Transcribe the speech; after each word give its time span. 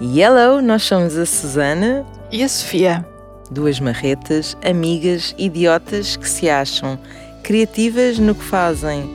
Hello, 0.00 0.60
nós 0.60 0.82
somos 0.82 1.16
a 1.16 1.24
Susana, 1.24 2.04
E 2.30 2.42
a 2.42 2.48
Sofia? 2.48 3.06
duas 3.50 3.78
marretas, 3.78 4.56
amigas, 4.64 5.34
idiotas 5.38 6.16
que 6.16 6.28
se 6.28 6.48
acham 6.48 6.98
criativas 7.42 8.18
no 8.18 8.34
que 8.34 8.42
fazem 8.44 9.08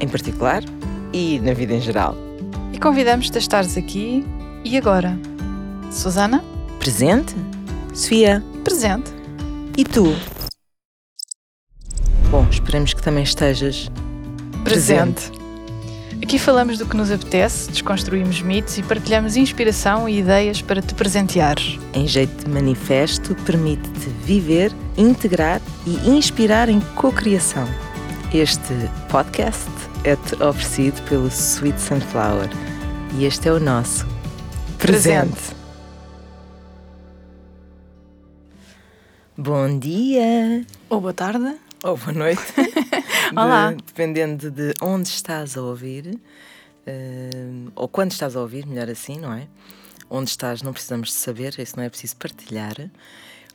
em 0.00 0.08
particular 0.08 0.62
e 1.12 1.38
na 1.40 1.52
vida 1.52 1.74
em 1.74 1.80
geral. 1.80 2.16
E 2.72 2.78
convidamos-te 2.78 3.36
a 3.36 3.40
estares 3.40 3.76
aqui 3.76 4.24
e 4.64 4.76
agora. 4.76 5.18
Susana? 5.90 6.42
Presente? 6.78 7.34
Sofia, 7.92 8.42
Presente. 8.64 9.12
e 9.76 9.84
tu? 9.84 10.14
Bom, 12.30 12.46
esperamos 12.50 12.94
que 12.94 13.02
também 13.02 13.24
estejas 13.24 13.90
Presente. 14.64 15.30
Aqui 16.32 16.38
falamos 16.38 16.78
do 16.78 16.86
que 16.86 16.96
nos 16.96 17.10
apetece, 17.10 17.70
desconstruímos 17.70 18.40
mitos 18.40 18.78
e 18.78 18.82
partilhamos 18.82 19.36
inspiração 19.36 20.08
e 20.08 20.20
ideias 20.20 20.62
para 20.62 20.80
te 20.80 20.94
presenteares. 20.94 21.78
em 21.92 22.08
jeito 22.08 22.46
de 22.46 22.50
manifesto, 22.50 23.34
permite-te 23.44 24.08
viver, 24.24 24.72
integrar 24.96 25.60
e 25.86 26.08
inspirar 26.08 26.70
em 26.70 26.80
cocriação. 26.96 27.68
Este 28.32 28.72
podcast 29.10 29.68
é-te 30.04 30.42
oferecido 30.42 31.02
pelo 31.02 31.28
Sweet 31.28 31.78
Sunflower 31.78 32.48
e 33.18 33.26
este 33.26 33.50
é 33.50 33.52
o 33.52 33.60
nosso 33.60 34.06
presente. 34.78 35.54
Bom 39.36 39.78
dia 39.78 40.64
Ou 40.88 40.98
boa 40.98 41.12
tarde. 41.12 41.56
ou 41.84 41.98
boa 41.98 42.12
noite, 42.12 42.42
Olá. 43.40 43.72
De- 43.72 43.82
dependendo 43.82 44.50
de 44.50 44.74
onde 44.80 45.08
estás 45.08 45.56
a 45.56 45.62
ouvir 45.62 46.18
eh, 46.86 47.30
ou 47.74 47.88
quando 47.88 48.12
estás 48.12 48.34
a 48.36 48.40
ouvir, 48.40 48.66
melhor 48.66 48.88
assim, 48.90 49.18
não 49.18 49.32
é? 49.32 49.46
Onde 50.10 50.30
estás 50.30 50.62
não 50.62 50.72
precisamos 50.72 51.08
de 51.08 51.14
saber, 51.14 51.58
isso 51.58 51.76
não 51.76 51.84
é 51.84 51.88
preciso 51.88 52.16
partilhar. 52.16 52.74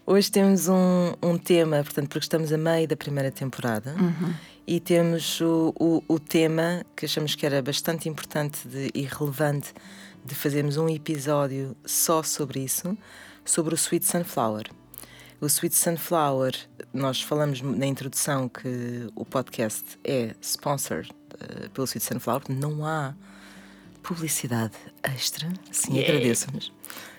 Hoje 0.05 0.31
temos 0.31 0.67
um, 0.69 1.13
um 1.21 1.37
tema, 1.37 1.83
portanto, 1.83 2.07
porque 2.09 2.23
estamos 2.25 2.51
a 2.53 2.57
meio 2.57 2.87
da 2.87 2.95
primeira 2.95 3.29
temporada 3.29 3.93
e 4.65 4.79
temos 4.79 5.39
o, 5.41 5.73
o, 5.79 6.03
o 6.07 6.19
tema 6.19 6.85
que 6.95 7.05
achamos 7.05 7.35
que 7.35 7.45
era 7.45 7.61
bastante 7.61 8.07
importante 8.09 8.65
de- 8.67 8.89
e 8.93 9.01
relevante 9.03 9.73
de 10.25 10.33
fazermos 10.33 10.77
um 10.77 10.87
episódio 10.89 11.75
só 11.85 12.23
sobre 12.23 12.61
isso, 12.61 12.97
sobre 13.45 13.73
o 13.73 13.77
Sweet 13.77 14.05
Sunflower. 14.05 14.65
O 15.39 15.45
Sweet 15.45 15.75
Sunflower, 15.75 16.55
nós 16.91 17.21
falamos 17.21 17.61
na 17.61 17.85
introdução 17.85 18.49
que 18.49 19.07
o 19.15 19.23
podcast 19.23 19.83
é 20.03 20.33
sponsored 20.41 21.11
eh, 21.39 21.69
pelo 21.69 21.85
Sweet 21.85 22.03
Sunflower, 22.03 22.41
não 22.49 22.83
há 22.83 23.13
publicidade 24.01 24.73
extra, 25.03 25.47
sim, 25.71 25.93
Yeah. 25.93 26.13
agradeço-nos. 26.17 26.73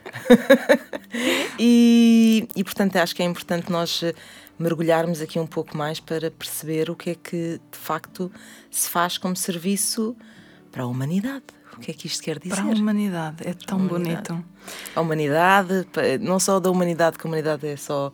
e, 1.60 2.48
e, 2.56 2.64
portanto, 2.64 2.96
acho 2.96 3.14
que 3.14 3.22
é 3.22 3.24
importante 3.24 3.70
nós 3.70 4.02
eh, 4.02 4.12
mergulharmos 4.58 5.20
aqui 5.20 5.38
um 5.38 5.46
pouco 5.46 5.76
mais 5.76 6.00
para 6.00 6.28
perceber 6.28 6.90
o 6.90 6.96
que 6.96 7.10
é 7.10 7.14
que, 7.14 7.60
de 7.70 7.78
facto, 7.78 8.32
se 8.68 8.88
faz 8.88 9.16
como 9.16 9.36
serviço 9.36 10.16
para 10.72 10.82
a 10.82 10.86
humanidade. 10.86 11.44
O 11.76 11.80
que 11.80 11.90
é 11.90 11.94
que 11.94 12.06
isto 12.06 12.22
quer 12.22 12.38
dizer? 12.38 12.56
Para 12.56 12.64
a 12.64 12.68
humanidade. 12.74 13.36
É 13.48 13.52
tão 13.54 13.78
humanidade. 13.78 14.28
bonito. 14.28 14.44
a 14.96 15.00
humanidade, 15.00 15.86
não 16.20 16.38
só 16.40 16.58
da 16.58 16.70
humanidade, 16.70 17.18
que 17.18 17.26
a 17.26 17.28
humanidade 17.28 17.66
é 17.66 17.76
só 17.76 18.12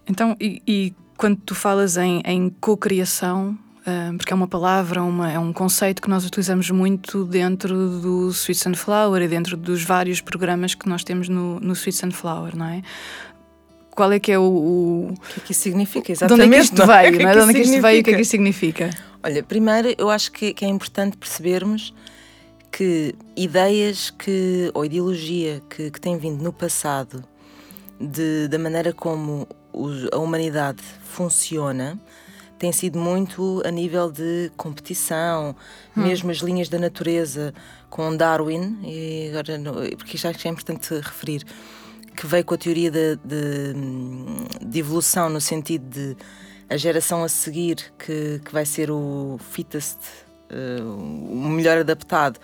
Então, 0.08 0.34
e, 0.40 0.62
e 0.66 0.94
quando 1.16 1.36
tu 1.44 1.54
falas 1.54 1.96
em, 1.96 2.22
em 2.24 2.48
cocriação, 2.60 3.56
ah, 3.86 4.12
porque 4.16 4.32
é 4.32 4.36
uma 4.36 4.48
palavra, 4.48 5.02
uma, 5.02 5.30
é 5.30 5.38
um 5.38 5.52
conceito 5.52 6.00
que 6.00 6.08
nós 6.08 6.24
utilizamos 6.24 6.70
muito 6.70 7.24
dentro 7.24 8.00
do 8.00 8.28
Sweet 8.30 8.58
Sunflower 8.60 9.20
e 9.22 9.28
dentro 9.28 9.56
dos 9.56 9.82
vários 9.82 10.20
programas 10.22 10.74
que 10.74 10.88
nós 10.88 11.04
temos 11.04 11.28
no, 11.28 11.60
no 11.60 11.72
Sweet 11.74 11.96
Sunflower, 11.98 12.56
não 12.56 12.66
é? 12.66 12.82
Qual 13.90 14.10
é 14.10 14.18
que 14.18 14.32
é 14.32 14.38
o. 14.38 14.42
o- 14.42 15.08
O 15.12 15.20
que 15.20 15.40
é 15.40 15.42
que 15.44 15.52
isso 15.52 15.60
significa? 15.62 16.06
de 16.06 16.12
Exatamente. 16.12 16.46
onde 16.46 16.54
é 16.54 16.58
que 16.58 16.64
isto 16.64 16.76
veio? 16.76 16.88
Não 16.88 16.96
é 16.96 17.06
é? 17.06 17.12
que 17.12 17.18
De 17.18 17.24
onde 17.42 17.50
é 17.50 17.54
que 17.54 17.60
isto 17.60 17.82
veio 17.82 17.96
e 17.96 18.00
o 18.00 18.04
que 18.04 18.10
é 18.10 18.14
que 18.14 18.20
isto 18.22 18.30
significa? 18.30 18.90
Olha, 19.24 19.42
primeiro 19.42 19.94
eu 19.96 20.10
acho 20.10 20.30
que, 20.30 20.52
que 20.52 20.66
é 20.66 20.68
importante 20.68 21.16
percebermos 21.16 21.94
que 22.70 23.14
ideias 23.34 24.10
que, 24.10 24.70
ou 24.74 24.84
ideologia 24.84 25.62
que, 25.70 25.90
que 25.90 25.98
tem 25.98 26.18
vindo 26.18 26.42
no 26.44 26.52
passado 26.52 27.24
de, 27.98 28.48
da 28.48 28.58
maneira 28.58 28.92
como 28.92 29.48
os- 29.72 30.08
a 30.12 30.18
humanidade 30.18 30.82
funciona 31.04 31.98
tem 32.58 32.70
sido 32.70 32.98
muito 32.98 33.62
a 33.64 33.70
nível 33.70 34.10
de 34.10 34.50
competição, 34.56 35.56
mesmo 35.96 36.30
as 36.30 36.38
linhas 36.38 36.68
da 36.68 36.78
natureza 36.78 37.52
com 37.90 38.16
Darwin, 38.16 38.78
e 38.82 39.28
agora, 39.30 39.58
porque 39.96 40.16
isto 40.16 40.28
acho 40.28 40.38
que 40.38 40.48
é 40.48 40.50
importante 40.50 40.94
referir, 40.94 41.44
que 42.16 42.26
veio 42.26 42.44
com 42.44 42.54
a 42.54 42.58
teoria 42.58 42.90
de, 42.90 43.16
de, 43.16 44.66
de 44.66 44.78
evolução 44.78 45.28
no 45.28 45.40
sentido 45.40 45.84
de 45.90 46.16
a 46.68 46.76
geração 46.76 47.22
a 47.22 47.28
seguir 47.28 47.92
que, 47.98 48.40
que 48.44 48.52
vai 48.52 48.64
ser 48.64 48.90
o 48.90 49.38
fittest, 49.50 49.98
eh, 50.50 50.82
o 50.82 51.48
melhor 51.48 51.78
adaptado, 51.78 52.38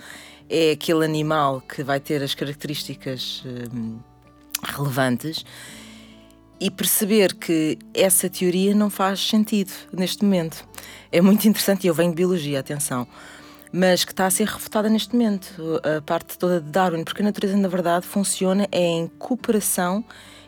é 0.49 0.73
aquele 0.73 1.05
animal 1.05 1.61
que 1.61 1.83
vai 1.83 2.01
ter 2.01 2.23
as 2.23 2.35
características 2.35 3.45
eh, 3.47 3.69
relevantes 4.63 5.45
e 6.61 6.71
perceber 6.71 7.35
que 7.35 7.79
essa 7.95 8.29
teoria 8.29 8.75
não 8.75 8.91
faz 8.91 9.21
sentido 9.21 9.73
neste 9.93 10.25
momento. 10.25 10.69
É 11.11 11.21
muito 11.21 11.49
interessante, 11.49 11.85
e 11.85 11.89
eu 11.89 11.95
venho 11.95 12.11
de 12.11 12.17
biologia, 12.17 12.61
atenção, 12.61 13.07
mas 13.73 14.05
que 14.05 14.13
está 14.13 14.27
a 14.27 14.31
ser 14.31 14.47
refutada 14.47 14.89
neste 14.89 15.15
momento, 15.15 15.81
a 15.83 16.03
parte 16.03 16.37
toda 16.37 16.61
de 16.61 16.69
Darwin, 16.69 17.05
porque 17.05 17.23
a 17.23 17.25
natureza, 17.25 17.57
na 17.57 17.69
verdade, 17.69 18.07
funciona 18.07 18.69
é 18.71 18.83
em 18.83 19.07
cooperação 19.19 20.05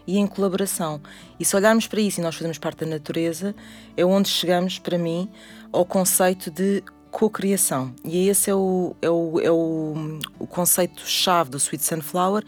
e 0.07 0.19
em 0.19 0.27
colaboração. 0.27 1.01
E 1.39 1.45
se 1.45 1.55
olharmos 1.57 1.87
para 1.87 2.01
isso 2.01 2.21
e 2.21 2.23
nós 2.23 2.35
fazemos 2.35 2.59
parte 2.59 2.85
da 2.85 2.87
natureza, 2.87 3.55
é 3.97 4.05
onde 4.05 4.29
chegamos, 4.29 4.79
para 4.79 4.99
mim, 4.99 5.29
ao 5.73 5.85
conceito 5.85 6.51
de 6.51 6.83
cocriação. 7.11 7.95
E 8.05 8.29
esse 8.29 8.51
é 8.51 8.55
o, 8.55 8.97
é 9.03 9.11
o, 9.11 9.41
é 9.41 9.51
o, 9.51 10.19
o 10.39 10.47
conceito-chave 10.47 11.51
do 11.51 11.59
Sweet 11.59 11.85
Sunflower 11.85 12.43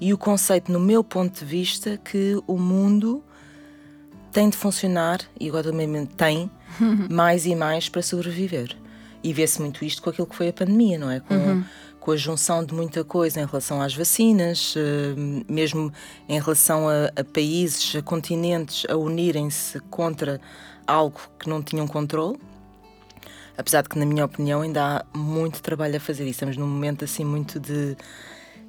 e 0.00 0.12
o 0.12 0.18
conceito, 0.18 0.70
no 0.70 0.78
meu 0.78 1.02
ponto 1.02 1.38
de 1.38 1.44
vista, 1.44 1.96
que 1.96 2.40
o 2.46 2.58
mundo 2.58 3.24
tem 4.30 4.50
de 4.50 4.56
funcionar, 4.56 5.20
e 5.38 5.48
agora 5.48 5.70
também 5.70 6.06
tem, 6.06 6.50
mais 7.08 7.46
e 7.46 7.54
mais 7.54 7.88
para 7.88 8.02
sobreviver. 8.02 8.76
E 9.22 9.32
vê-se 9.32 9.60
muito 9.60 9.84
isto 9.84 10.02
com 10.02 10.10
aquilo 10.10 10.26
que 10.26 10.36
foi 10.36 10.48
a 10.48 10.52
pandemia, 10.52 10.98
não 10.98 11.10
é? 11.10 11.20
Com, 11.20 11.62
com 12.04 12.10
a 12.10 12.16
junção 12.18 12.62
de 12.62 12.74
muita 12.74 13.02
coisa 13.02 13.40
em 13.40 13.46
relação 13.46 13.80
às 13.80 13.94
vacinas, 13.94 14.74
eh, 14.76 15.14
mesmo 15.48 15.90
em 16.28 16.38
relação 16.38 16.86
a, 16.86 17.06
a 17.18 17.24
países, 17.24 17.96
a 17.96 18.02
continentes 18.02 18.84
a 18.90 18.94
unirem-se 18.94 19.80
contra 19.88 20.38
algo 20.86 21.18
que 21.38 21.48
não 21.48 21.62
tinham 21.62 21.86
controle. 21.86 22.38
Apesar 23.56 23.80
de 23.80 23.88
que, 23.88 23.98
na 23.98 24.04
minha 24.04 24.22
opinião, 24.22 24.60
ainda 24.60 24.98
há 24.98 25.18
muito 25.18 25.62
trabalho 25.62 25.96
a 25.96 26.00
fazer 26.00 26.26
e 26.26 26.30
estamos 26.30 26.58
num 26.58 26.66
momento 26.66 27.06
assim 27.06 27.24
muito 27.24 27.58
de, 27.58 27.96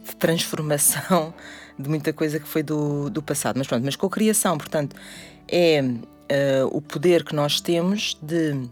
de 0.05 0.15
transformação 0.17 1.33
de 1.77 1.89
muita 1.89 2.13
coisa 2.13 2.39
que 2.39 2.47
foi 2.47 2.63
do, 2.63 3.09
do 3.09 3.21
passado. 3.21 3.57
Mas 3.57 3.67
pronto, 3.67 3.83
mas 3.83 3.97
com 3.97 4.07
a 4.07 4.09
criação, 4.09 4.57
portanto, 4.57 4.95
é 5.45 5.81
uh, 5.81 6.67
o 6.71 6.81
poder 6.81 7.25
que 7.25 7.35
nós 7.35 7.59
temos 7.59 8.17
de 8.21 8.65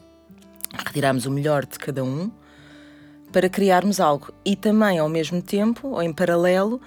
retirarmos 0.85 1.25
o 1.25 1.31
melhor 1.31 1.65
de 1.65 1.77
cada 1.77 2.01
um 2.01 2.31
para 3.33 3.49
criarmos 3.49 3.99
algo 3.99 4.31
e 4.45 4.55
também, 4.55 4.99
ao 4.99 5.09
mesmo 5.09 5.41
tempo, 5.41 5.89
ou 5.89 6.03
em 6.03 6.13
paralelo, 6.13 6.79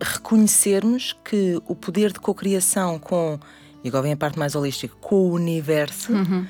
reconhecermos 0.00 1.16
que 1.24 1.62
o 1.66 1.76
poder 1.76 2.12
de 2.12 2.18
cocriação 2.18 2.98
com, 2.98 3.38
e 3.84 3.88
agora 3.88 4.02
vem 4.02 4.12
a 4.12 4.16
parte 4.16 4.36
mais 4.36 4.56
holística, 4.56 4.94
com 5.00 5.14
o 5.14 5.32
universo, 5.32 6.12
uhum. 6.12 6.44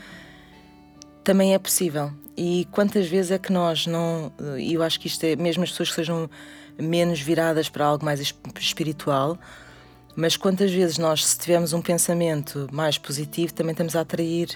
também 1.23 1.55
é 1.55 1.59
possível. 1.59 2.11
E 2.35 2.67
quantas 2.73 3.07
vezes 3.07 3.31
é 3.31 3.39
que 3.39 3.53
nós 3.53 3.87
não. 3.87 4.33
E 4.59 4.73
eu 4.73 4.83
acho 4.83 4.99
que 4.99 5.07
isto 5.07 5.23
é, 5.23 5.37
mesmo 5.37 5.63
as 5.63 5.71
pessoas 5.71 5.91
que 5.91 5.97
sejam 5.97 6.31
menos 6.81 7.21
viradas 7.21 7.69
para 7.69 7.85
algo 7.85 8.03
mais 8.03 8.35
espiritual, 8.59 9.39
mas 10.15 10.37
quantas 10.37 10.71
vezes 10.71 10.99
nós, 10.99 11.27
se 11.27 11.39
tivermos 11.39 11.73
um 11.73 11.81
pensamento 11.81 12.69
mais 12.71 12.99
positivo, 12.99 13.53
também 13.53 13.73
estamos 13.73 13.97
a 13.97 14.01
atrair 14.01 14.49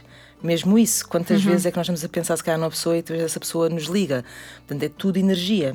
mesmo 0.43 0.79
isso. 0.79 1.09
Quantas 1.09 1.45
uhum. 1.45 1.51
vezes 1.51 1.67
é 1.67 1.71
que 1.71 1.77
nós 1.77 1.87
estamos 1.87 2.05
a 2.05 2.09
pensar 2.09 2.37
se 2.37 2.45
calhar 2.45 2.59
numa 2.59 2.71
pessoa 2.71 2.97
e 2.97 3.03
depois 3.03 3.21
essa 3.21 3.41
pessoa 3.41 3.69
nos 3.69 3.85
liga? 3.85 4.25
Portanto, 4.67 4.83
é 4.83 4.89
tudo 4.89 5.19
energia. 5.19 5.75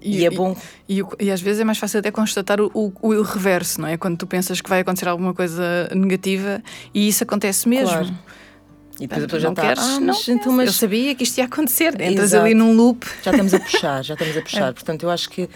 E, 0.00 0.18
e, 0.18 0.26
é 0.26 0.30
bom. 0.30 0.56
E, 0.88 1.00
e, 1.00 1.04
e, 1.20 1.30
às 1.30 1.40
vezes 1.40 1.60
é 1.60 1.64
mais 1.64 1.78
fácil 1.78 1.98
até 1.98 2.10
constatar 2.10 2.60
o, 2.60 2.70
o, 2.74 2.92
o, 3.02 3.22
reverso, 3.22 3.80
não 3.80 3.88
é? 3.88 3.96
Quando 3.96 4.16
tu 4.16 4.26
pensas 4.26 4.60
que 4.60 4.68
vai 4.68 4.80
acontecer 4.80 5.08
alguma 5.08 5.34
coisa 5.34 5.88
negativa 5.94 6.62
e 6.94 7.08
isso 7.08 7.24
acontece 7.24 7.68
mesmo. 7.68 7.88
Claro. 7.88 8.14
E 9.00 9.06
depois 9.06 9.24
a 9.24 9.26
pessoa 9.26 9.40
já 9.40 9.50
está. 9.50 9.62
Queres, 9.62 9.82
ah, 9.82 10.00
mas, 10.00 10.28
então, 10.28 10.52
mas... 10.52 10.66
Eu 10.66 10.72
sabia 10.72 11.14
que 11.14 11.22
isto 11.22 11.38
ia 11.38 11.44
acontecer. 11.44 12.00
Entras 12.00 12.30
Exato. 12.30 12.44
ali 12.44 12.54
num 12.54 12.74
loop. 12.74 13.06
Já 13.22 13.30
estamos 13.30 13.54
a 13.54 13.60
puxar, 13.60 14.04
já 14.04 14.14
estamos 14.14 14.36
a 14.36 14.42
puxar. 14.42 14.68
É. 14.68 14.72
Portanto, 14.72 15.02
eu 15.04 15.10
acho 15.10 15.30
que 15.30 15.48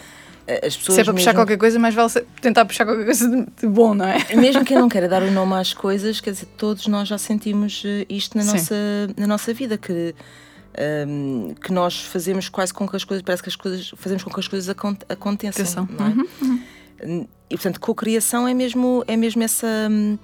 as 0.47 0.77
pessoas. 0.77 0.95
Se 0.97 1.01
é 1.01 1.05
para 1.05 1.13
mesmo... 1.13 1.15
puxar 1.15 1.35
qualquer 1.35 1.57
coisa, 1.57 1.79
mais 1.79 1.95
vale 1.95 2.11
tentar 2.41 2.65
puxar 2.65 2.85
qualquer 2.85 3.05
coisa 3.05 3.47
de 3.61 3.67
bom, 3.67 3.95
não 3.95 4.07
é? 4.07 4.19
Mesmo 4.35 4.65
quem 4.65 4.77
não 4.77 4.89
queira 4.91 5.09
dar 5.09 5.23
o 5.23 5.31
nome 5.31 5.55
às 5.55 5.73
coisas, 5.73 6.21
quer 6.21 6.33
dizer, 6.33 6.47
todos 6.57 6.87
nós 6.87 7.09
já 7.09 7.19
sentimos 7.19 7.83
eh, 7.85 8.07
isto 8.09 8.37
na, 8.37 8.45
nossa, 8.45 8.75
na 9.17 9.27
nossa 9.27 9.55
vida, 9.55 9.79
que 9.79 9.93
um, 9.93 11.51
ehm, 11.51 11.55
que 11.55 11.73
nós 11.73 12.01
fazemos 12.01 12.49
quase 12.49 12.73
com 12.73 12.89
que 12.89 12.97
as 12.97 13.05
coisas, 13.05 13.23
parece 13.23 13.43
que 13.43 13.49
as 13.49 13.57
coisas, 13.57 13.93
fazemos 13.97 14.23
com 14.23 14.31
que 14.31 14.41
as 14.41 14.49
coisas 14.49 14.75
aconteçam. 15.09 15.89
Não 15.99 16.07
é? 16.07 16.11
Uhum, 16.11 16.29
uhum. 16.43 17.29
E 17.51 17.57
portanto, 17.57 17.81
co-criação 17.81 18.47
é 18.47 18.55
mesmo, 18.55 19.05
é 19.07 19.17
mesmo 19.17 19.43
essa, 19.43 19.67
hum, 19.91 20.19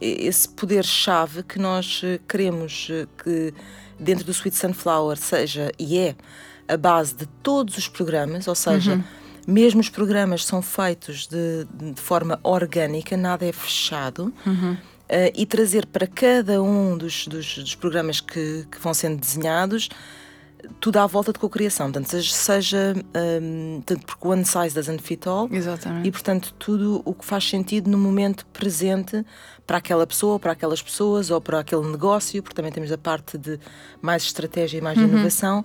esse 0.00 0.48
poder-chave 0.48 1.42
que 1.42 1.58
nós 1.58 2.00
eh, 2.04 2.18
queremos 2.26 2.88
eh, 2.90 3.06
que 3.22 3.52
dentro 3.98 4.24
do 4.24 4.32
Sweet 4.32 4.56
Sunflower 4.56 5.16
seja 5.16 5.70
e 5.78 5.98
é 5.98 6.14
a 6.66 6.76
base 6.76 7.14
de 7.14 7.26
todos 7.42 7.76
os 7.76 7.88
programas, 7.88 8.48
ou 8.48 8.54
seja, 8.54 8.94
uhum. 8.94 9.04
Mesmo 9.46 9.80
os 9.80 9.88
programas 9.88 10.44
são 10.44 10.62
feitos 10.62 11.26
de, 11.26 11.66
de 11.94 12.00
forma 12.00 12.38
orgânica, 12.42 13.16
nada 13.16 13.46
é 13.46 13.52
fechado. 13.52 14.32
Uhum 14.46 14.76
uh, 15.10 15.32
e 15.34 15.44
trazer 15.44 15.86
para 15.86 16.06
cada 16.06 16.62
um 16.62 16.96
dos, 16.96 17.26
dos, 17.26 17.58
dos 17.58 17.74
programas 17.74 18.20
que, 18.20 18.66
que, 18.70 18.80
vão 18.80 18.94
sendo 18.94 19.18
desenhados 19.18 19.88
tudo 20.78 20.98
à 20.98 21.06
volta 21.06 21.32
de 21.32 21.38
cocriação, 21.38 21.90
portanto, 21.90 22.22
seja, 22.22 22.94
um, 23.42 23.82
tanto 23.84 24.04
porque 24.04 24.28
one 24.28 24.44
size 24.44 24.74
doesn't 24.74 25.02
fit 25.02 25.26
all 25.26 25.48
Exatamente. 25.50 26.06
e 26.06 26.12
portanto 26.12 26.54
tudo 26.58 27.00
o 27.02 27.14
que 27.14 27.24
faz 27.24 27.48
sentido 27.48 27.88
no 27.88 27.96
momento 27.96 28.44
presente 28.46 29.24
para 29.66 29.78
aquela 29.78 30.06
pessoa, 30.06 30.38
para 30.38 30.52
aquelas 30.52 30.82
pessoas 30.82 31.30
ou 31.30 31.40
para 31.40 31.60
aquele 31.60 31.86
negócio, 31.90 32.42
porque 32.42 32.54
também 32.54 32.70
temos 32.70 32.92
a 32.92 32.98
parte 32.98 33.38
de 33.38 33.58
mais 34.02 34.22
estratégia 34.22 34.78
e 34.78 34.80
mais 34.82 34.98
uhum. 34.98 35.04
inovação, 35.04 35.64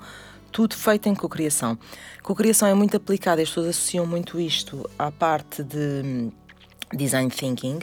tudo 0.56 0.74
feito 0.74 1.10
em 1.10 1.14
cocriação. 1.14 1.78
Cocriação 2.24 2.70
é 2.70 2.74
muito 2.74 2.96
aplicada, 2.96 3.42
as 3.42 3.50
pessoas 3.50 3.68
associam 3.68 4.06
muito 4.06 4.40
isto 4.40 4.90
à 4.98 5.12
parte 5.12 5.62
de 5.62 6.02
hum, 6.02 6.32
design 6.94 7.30
thinking 7.30 7.80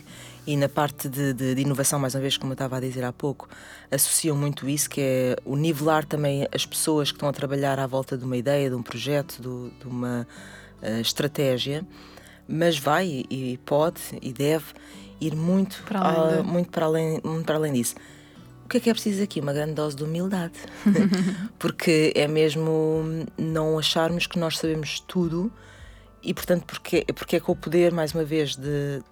e 0.46 0.56
na 0.56 0.70
parte 0.70 1.06
de, 1.06 1.34
de, 1.34 1.54
de, 1.54 1.60
inovação, 1.60 1.98
mais 1.98 2.14
uma 2.14 2.22
vez, 2.22 2.38
como 2.38 2.52
eu 2.52 2.54
estava 2.54 2.78
a 2.78 2.80
dizer 2.80 3.04
há 3.04 3.12
pouco, 3.12 3.46
associam 3.90 4.34
muito 4.34 4.66
isso, 4.70 4.88
que 4.88 5.02
é 5.02 5.36
o 5.44 5.54
nivelar 5.54 6.06
também 6.06 6.48
as 6.50 6.64
pessoas 6.64 7.10
que 7.10 7.16
estão 7.16 7.28
a 7.28 7.32
trabalhar 7.34 7.78
à 7.78 7.86
volta 7.86 8.16
de 8.16 8.24
uma 8.24 8.38
ideia, 8.38 8.70
de 8.70 8.74
um 8.74 8.82
projeto, 8.82 9.42
do, 9.42 9.70
de 9.78 9.86
uma 9.86 10.26
uh, 10.82 11.00
estratégia, 11.02 11.86
mas 12.48 12.78
vai 12.78 13.26
e 13.28 13.60
pode 13.66 14.00
e 14.22 14.32
deve 14.32 14.64
ir 15.20 15.36
muito 15.36 15.82
para 15.82 16.42
muito 16.42 16.70
para 16.70 16.86
além, 16.86 17.20
muito 17.22 17.44
para 17.44 17.56
além 17.56 17.74
disso. 17.74 17.96
O 18.72 18.74
que 18.74 18.78
é 18.78 18.80
que 18.80 18.88
é 18.88 18.94
preciso 18.94 19.22
aqui? 19.22 19.38
Uma 19.38 19.52
grande 19.52 19.74
dose 19.74 19.94
de 19.94 20.02
humildade. 20.02 20.54
porque 21.60 22.10
é 22.16 22.26
mesmo 22.26 23.26
não 23.36 23.78
acharmos 23.78 24.26
que 24.26 24.38
nós 24.38 24.56
sabemos 24.56 24.98
tudo 25.00 25.52
e, 26.22 26.32
portanto, 26.32 26.64
porque, 26.64 27.04
porque 27.14 27.36
é 27.36 27.40
com 27.40 27.52
o 27.52 27.56
poder, 27.56 27.92
mais 27.92 28.14
uma 28.14 28.24
vez, 28.24 28.56
de, 28.56 29.02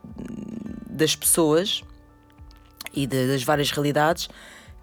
das 0.89 1.15
pessoas 1.15 1.85
e 2.95 3.07
de, 3.07 3.27
das 3.27 3.43
várias 3.43 3.71
realidades 3.71 4.31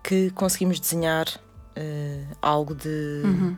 que 0.04 0.30
conseguimos 0.30 0.80
desenhar 0.80 1.26
uh, 1.28 2.38
algo 2.40 2.76
de, 2.76 3.24
uhum. 3.26 3.58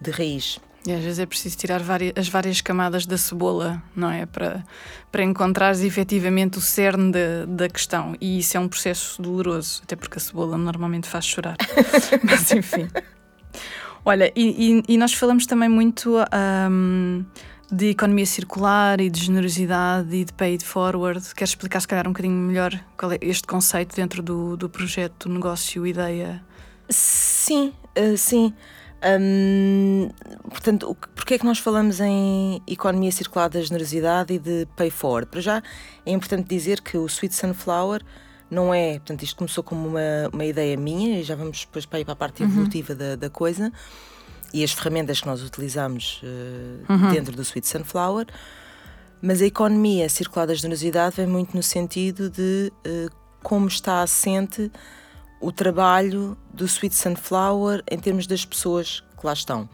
de 0.00 0.10
raiz. 0.12 0.58
E 0.86 0.92
às 0.92 1.02
vezes 1.02 1.18
é 1.18 1.24
preciso 1.24 1.56
tirar 1.56 1.82
várias, 1.82 2.12
as 2.14 2.28
várias 2.28 2.60
camadas 2.60 3.06
da 3.06 3.16
cebola, 3.16 3.82
não 3.96 4.10
é? 4.10 4.26
Para, 4.26 4.62
para 5.10 5.22
encontrares 5.22 5.80
efetivamente 5.80 6.58
o 6.58 6.60
cerne 6.60 7.10
da, 7.10 7.46
da 7.46 7.68
questão. 7.68 8.14
E 8.20 8.38
isso 8.38 8.56
é 8.56 8.60
um 8.60 8.68
processo 8.68 9.20
doloroso, 9.20 9.80
até 9.82 9.96
porque 9.96 10.18
a 10.18 10.20
cebola 10.20 10.58
normalmente 10.58 11.08
faz 11.08 11.24
chorar. 11.24 11.56
Mas 12.22 12.50
enfim. 12.52 12.88
Olha, 14.04 14.30
e, 14.36 14.82
e, 14.86 14.94
e, 14.94 14.98
nós 14.98 15.14
falamos 15.14 15.46
também 15.46 15.68
muito. 15.68 16.16
Um, 16.70 17.24
de 17.72 17.90
economia 17.90 18.26
circular 18.26 19.00
e 19.00 19.10
de 19.10 19.20
generosidade 19.20 20.14
e 20.14 20.24
de 20.24 20.32
pay 20.32 20.52
it 20.52 20.64
forward. 20.64 21.34
Queres 21.34 21.50
explicar, 21.50 21.80
se 21.80 21.88
calhar, 21.88 22.06
um 22.06 22.12
bocadinho 22.12 22.34
melhor 22.34 22.78
qual 22.96 23.10
é 23.12 23.18
este 23.20 23.46
conceito 23.48 23.96
dentro 23.96 24.22
do, 24.22 24.56
do 24.56 24.68
projeto, 24.68 25.28
negócio, 25.28 25.86
ideia? 25.86 26.44
Sim, 26.88 27.72
uh, 27.98 28.16
sim. 28.16 28.54
Portanto, 30.48 30.96
porquê 31.14 31.34
é 31.34 31.38
que 31.38 31.44
nós 31.44 31.58
falamos 31.58 32.00
em 32.00 32.62
economia 32.66 33.12
circular 33.12 33.48
da 33.48 33.60
generosidade 33.60 34.32
e 34.32 34.38
de 34.38 34.66
pay 34.76 34.90
forward? 34.90 35.30
Para 35.30 35.40
já, 35.40 35.62
é 36.06 36.12
importante 36.12 36.48
dizer 36.48 36.80
que 36.80 36.96
o 36.96 37.06
Sweet 37.06 37.34
Sunflower 37.34 38.02
não 38.50 38.72
é, 38.72 38.94
portanto, 38.94 39.22
isto 39.22 39.36
começou 39.36 39.64
como 39.64 39.88
uma, 39.88 40.00
uma 40.32 40.44
ideia 40.44 40.76
minha 40.76 41.20
e 41.20 41.22
já 41.22 41.34
vamos 41.34 41.60
depois 41.60 41.84
para, 41.84 42.04
para 42.04 42.12
a 42.12 42.16
parte 42.16 42.42
uhum. 42.42 42.48
evolutiva 42.48 42.92
uhum. 42.92 42.98
da, 42.98 43.16
da 43.16 43.30
coisa 43.30 43.72
e 44.52 44.62
as 44.62 44.72
ferramentas 44.72 45.20
que 45.20 45.26
nós 45.26 45.42
utilizamos 45.42 46.22
uh, 46.22 46.92
uhum. 46.92 47.10
dentro 47.10 47.34
do 47.34 47.42
Sweet 47.42 47.66
Sunflower, 47.66 48.26
mas 49.20 49.42
a 49.42 49.46
economia 49.46 50.08
circular 50.08 50.46
da 50.46 50.54
generosidade 50.54 51.16
vem 51.16 51.26
muito 51.26 51.56
no 51.56 51.62
sentido 51.62 52.30
de 52.30 52.72
uh, 52.86 53.10
como 53.42 53.66
está 53.66 54.00
assente 54.02 54.70
o 55.40 55.52
trabalho 55.52 56.36
do 56.52 56.64
Sweet 56.64 56.94
Sunflower 56.94 57.82
em 57.90 57.98
termos 57.98 58.26
das 58.26 58.44
pessoas 58.44 59.02
que 59.18 59.26
lá 59.26 59.32
estão. 59.32 59.60
Ou 59.60 59.68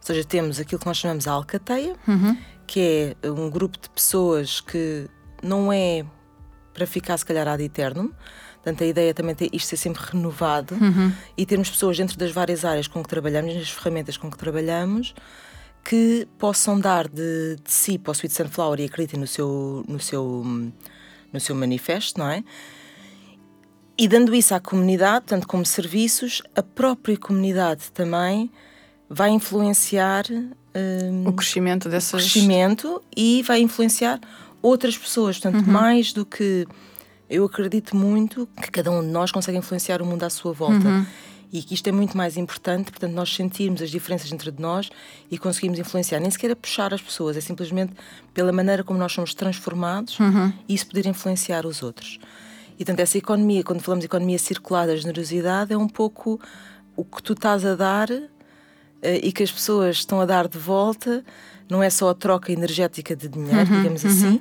seja, 0.00 0.24
temos 0.24 0.60
aquilo 0.60 0.78
que 0.78 0.86
nós 0.86 0.96
chamamos 0.96 1.26
a 1.26 1.32
alcateia, 1.32 1.96
uhum. 2.06 2.36
que 2.66 3.16
é 3.22 3.30
um 3.30 3.50
grupo 3.50 3.78
de 3.78 3.88
pessoas 3.90 4.60
que 4.60 5.08
não 5.42 5.72
é 5.72 6.04
para 6.72 6.86
ficar, 6.86 7.16
se 7.16 7.24
calhar, 7.24 7.48
ad 7.48 7.62
eternum, 7.62 8.10
Portanto, 8.66 8.82
a 8.82 8.86
ideia 8.88 9.14
também 9.14 9.36
é 9.40 9.48
isto 9.52 9.68
ser 9.68 9.76
sempre 9.76 10.02
renovado 10.04 10.74
uhum. 10.74 11.12
e 11.36 11.46
termos 11.46 11.70
pessoas 11.70 11.96
dentro 11.96 12.18
das 12.18 12.32
várias 12.32 12.64
áreas 12.64 12.88
com 12.88 13.00
que 13.00 13.08
trabalhamos, 13.08 13.54
nas 13.54 13.70
ferramentas 13.70 14.16
com 14.16 14.28
que 14.28 14.36
trabalhamos, 14.36 15.14
que 15.84 16.26
possam 16.36 16.80
dar 16.80 17.06
de, 17.06 17.58
de 17.62 17.70
si 17.70 17.96
para 17.96 18.10
o 18.10 18.12
Sweet 18.12 18.34
Sunflower 18.34 18.80
e 18.80 18.86
acreditem 18.86 19.20
no 19.20 19.26
seu, 19.28 19.84
no, 19.86 20.00
seu, 20.00 20.42
no 21.32 21.38
seu 21.38 21.54
manifesto, 21.54 22.18
não 22.18 22.28
é? 22.28 22.42
E 23.98 24.06
dando 24.06 24.34
isso 24.34 24.54
à 24.54 24.60
comunidade, 24.60 25.24
tanto 25.26 25.48
como 25.48 25.64
serviços, 25.64 26.42
a 26.54 26.62
própria 26.62 27.16
comunidade 27.16 27.90
também 27.92 28.50
vai 29.08 29.30
influenciar 29.30 30.24
um, 30.30 31.28
o 31.28 31.32
crescimento 31.32 31.88
dessas... 31.88 32.12
o 32.12 32.16
crescimento 32.32 33.02
e 33.16 33.42
vai 33.42 33.60
influenciar 33.60 34.20
outras 34.60 34.98
pessoas. 34.98 35.38
Portanto, 35.38 35.64
uhum. 35.64 35.72
mais 35.72 36.12
do 36.12 36.26
que 36.26 36.66
eu 37.28 37.44
acredito 37.44 37.96
muito 37.96 38.48
que 38.60 38.70
cada 38.70 38.90
um 38.90 39.00
de 39.00 39.08
nós 39.08 39.32
consegue 39.32 39.58
influenciar 39.58 40.02
o 40.02 40.06
mundo 40.06 40.22
à 40.24 40.30
sua 40.30 40.52
volta. 40.52 40.86
Uhum. 40.86 41.06
E 41.52 41.62
que 41.62 41.74
isto 41.74 41.86
é 41.86 41.92
muito 41.92 42.16
mais 42.16 42.36
importante, 42.36 42.90
portanto, 42.90 43.12
nós 43.12 43.32
sentirmos 43.34 43.80
as 43.80 43.88
diferenças 43.88 44.30
entre 44.30 44.52
nós 44.58 44.90
e 45.30 45.38
conseguimos 45.38 45.78
influenciar. 45.78 46.18
Nem 46.20 46.30
sequer 46.30 46.50
é 46.50 46.54
puxar 46.56 46.92
as 46.92 47.00
pessoas, 47.00 47.36
é 47.36 47.40
simplesmente 47.40 47.92
pela 48.34 48.52
maneira 48.52 48.82
como 48.82 48.98
nós 48.98 49.12
somos 49.12 49.32
transformados 49.32 50.18
uhum. 50.18 50.52
isso 50.68 50.86
poder 50.86 51.06
influenciar 51.06 51.64
os 51.64 51.82
outros. 51.82 52.18
E, 52.78 52.84
portanto, 52.84 53.00
essa 53.00 53.18
economia, 53.18 53.64
quando 53.64 53.80
falamos 53.80 54.02
de 54.02 54.06
economia 54.06 54.38
circular 54.38 54.86
da 54.86 54.96
generosidade, 54.96 55.72
é 55.72 55.76
um 55.76 55.88
pouco 55.88 56.40
o 56.94 57.04
que 57.04 57.22
tu 57.22 57.32
estás 57.32 57.64
a 57.64 57.74
dar 57.74 58.10
eh, 58.10 59.20
e 59.22 59.32
que 59.32 59.42
as 59.42 59.50
pessoas 59.50 59.96
estão 59.96 60.20
a 60.20 60.26
dar 60.26 60.46
de 60.46 60.58
volta. 60.58 61.24
Não 61.68 61.82
é 61.82 61.90
só 61.90 62.10
a 62.10 62.14
troca 62.14 62.52
energética 62.52 63.16
de 63.16 63.28
dinheiro, 63.28 63.58
uhum, 63.58 63.82
digamos 63.82 64.04
uhum. 64.04 64.10
assim, 64.10 64.40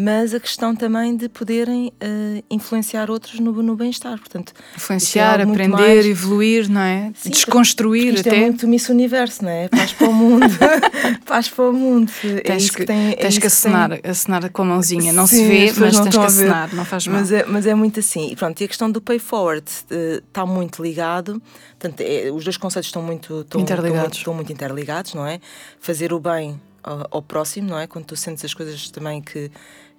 mas 0.00 0.32
a 0.32 0.38
questão 0.38 0.76
também 0.76 1.16
de 1.16 1.28
poderem 1.28 1.88
uh, 1.88 2.44
influenciar 2.48 3.10
outros 3.10 3.40
no, 3.40 3.50
no 3.60 3.74
bem-estar. 3.74 4.16
Portanto, 4.16 4.52
influenciar, 4.76 5.40
é 5.40 5.42
aprender, 5.42 5.76
mais... 5.76 6.06
evoluir, 6.06 6.70
não 6.70 6.80
é? 6.80 7.10
Sim, 7.16 7.30
Desconstruir 7.30 8.14
isto 8.14 8.28
é 8.28 8.30
até. 8.30 8.38
é 8.38 8.44
muito 8.44 8.68
Miss 8.68 8.88
Universo, 8.88 9.42
não 9.42 9.50
é? 9.50 9.66
Paz 9.66 9.92
para 9.92 10.08
o 10.08 10.14
mundo. 10.14 10.46
Paz 11.26 11.48
para 11.48 11.64
o 11.64 11.72
mundo. 11.72 12.12
É 12.22 12.40
tens 12.42 12.66
é 12.66 12.68
que, 12.68 12.76
que, 12.76 12.84
tem, 12.84 13.16
tens 13.16 13.36
é 13.38 13.40
que 13.40 13.46
acenar, 13.48 13.90
tem... 13.90 14.08
acenar 14.08 14.48
com 14.50 14.62
a 14.62 14.64
mãozinha. 14.66 15.12
Não 15.12 15.26
Sim, 15.26 15.36
se 15.36 15.48
vê, 15.48 15.72
mas 15.80 15.98
tens 15.98 16.16
que 16.16 16.24
acenar, 16.24 16.72
não 16.72 16.84
faz 16.84 17.04
mal. 17.08 17.18
Mas 17.18 17.32
é, 17.32 17.44
mas 17.44 17.66
é 17.66 17.74
muito 17.74 17.98
assim. 17.98 18.30
E 18.30 18.36
pronto, 18.36 18.60
e 18.60 18.64
a 18.64 18.68
questão 18.68 18.88
do 18.88 19.00
pay 19.00 19.18
forward 19.18 19.66
uh, 19.90 20.24
está 20.28 20.46
muito 20.46 20.80
ligado. 20.80 21.42
Portanto, 21.76 22.02
é, 22.02 22.30
os 22.30 22.44
dois 22.44 22.56
conceitos 22.56 22.86
estão 22.86 23.02
muito, 23.02 23.40
estão, 23.40 23.60
interligados. 23.60 23.96
Estão 23.96 24.02
muito, 24.02 24.16
estão 24.16 24.34
muito 24.34 24.52
interligados, 24.52 25.14
não 25.14 25.26
é? 25.26 25.40
Fazer 25.80 26.12
o 26.12 26.20
bem 26.20 26.60
ao, 26.84 27.08
ao 27.10 27.22
próximo, 27.22 27.68
não 27.68 27.78
é? 27.80 27.88
Quando 27.88 28.04
tu 28.04 28.16
sentes 28.16 28.44
as 28.44 28.54
coisas 28.54 28.90
também 28.90 29.20
que 29.20 29.38
eh, 29.48 29.50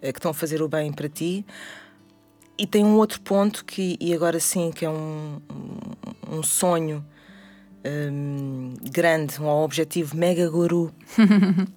que 0.01 0.08
estão 0.20 0.32
a 0.32 0.34
fazer 0.34 0.62
o 0.62 0.68
bem 0.68 0.91
para 0.91 1.10
ti. 1.10 1.46
E 2.58 2.68
tem 2.68 2.84
um 2.84 2.98
outro 2.98 3.22
ponto 3.22 3.63
que, 3.63 3.96
e 4.01 4.13
agora 4.13 4.39
sim, 4.39 4.72
que 4.72 4.84
é 4.84 4.89
um, 4.89 5.39
um 6.29 6.44
sonho 6.44 7.06
um, 7.86 8.74
grande, 8.91 9.41
um 9.41 9.48
objetivo 9.48 10.15
mega 10.15 10.50
guru 10.50 10.94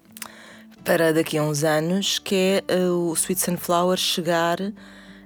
para 0.84 1.12
daqui 1.12 1.38
a 1.38 1.42
uns 1.42 1.62
anos, 1.62 2.18
que 2.18 2.62
é 2.68 2.74
uh, 2.74 3.10
o 3.10 3.14
Sweet 3.14 3.40
Sunflower 3.40 3.96
chegar 3.96 4.58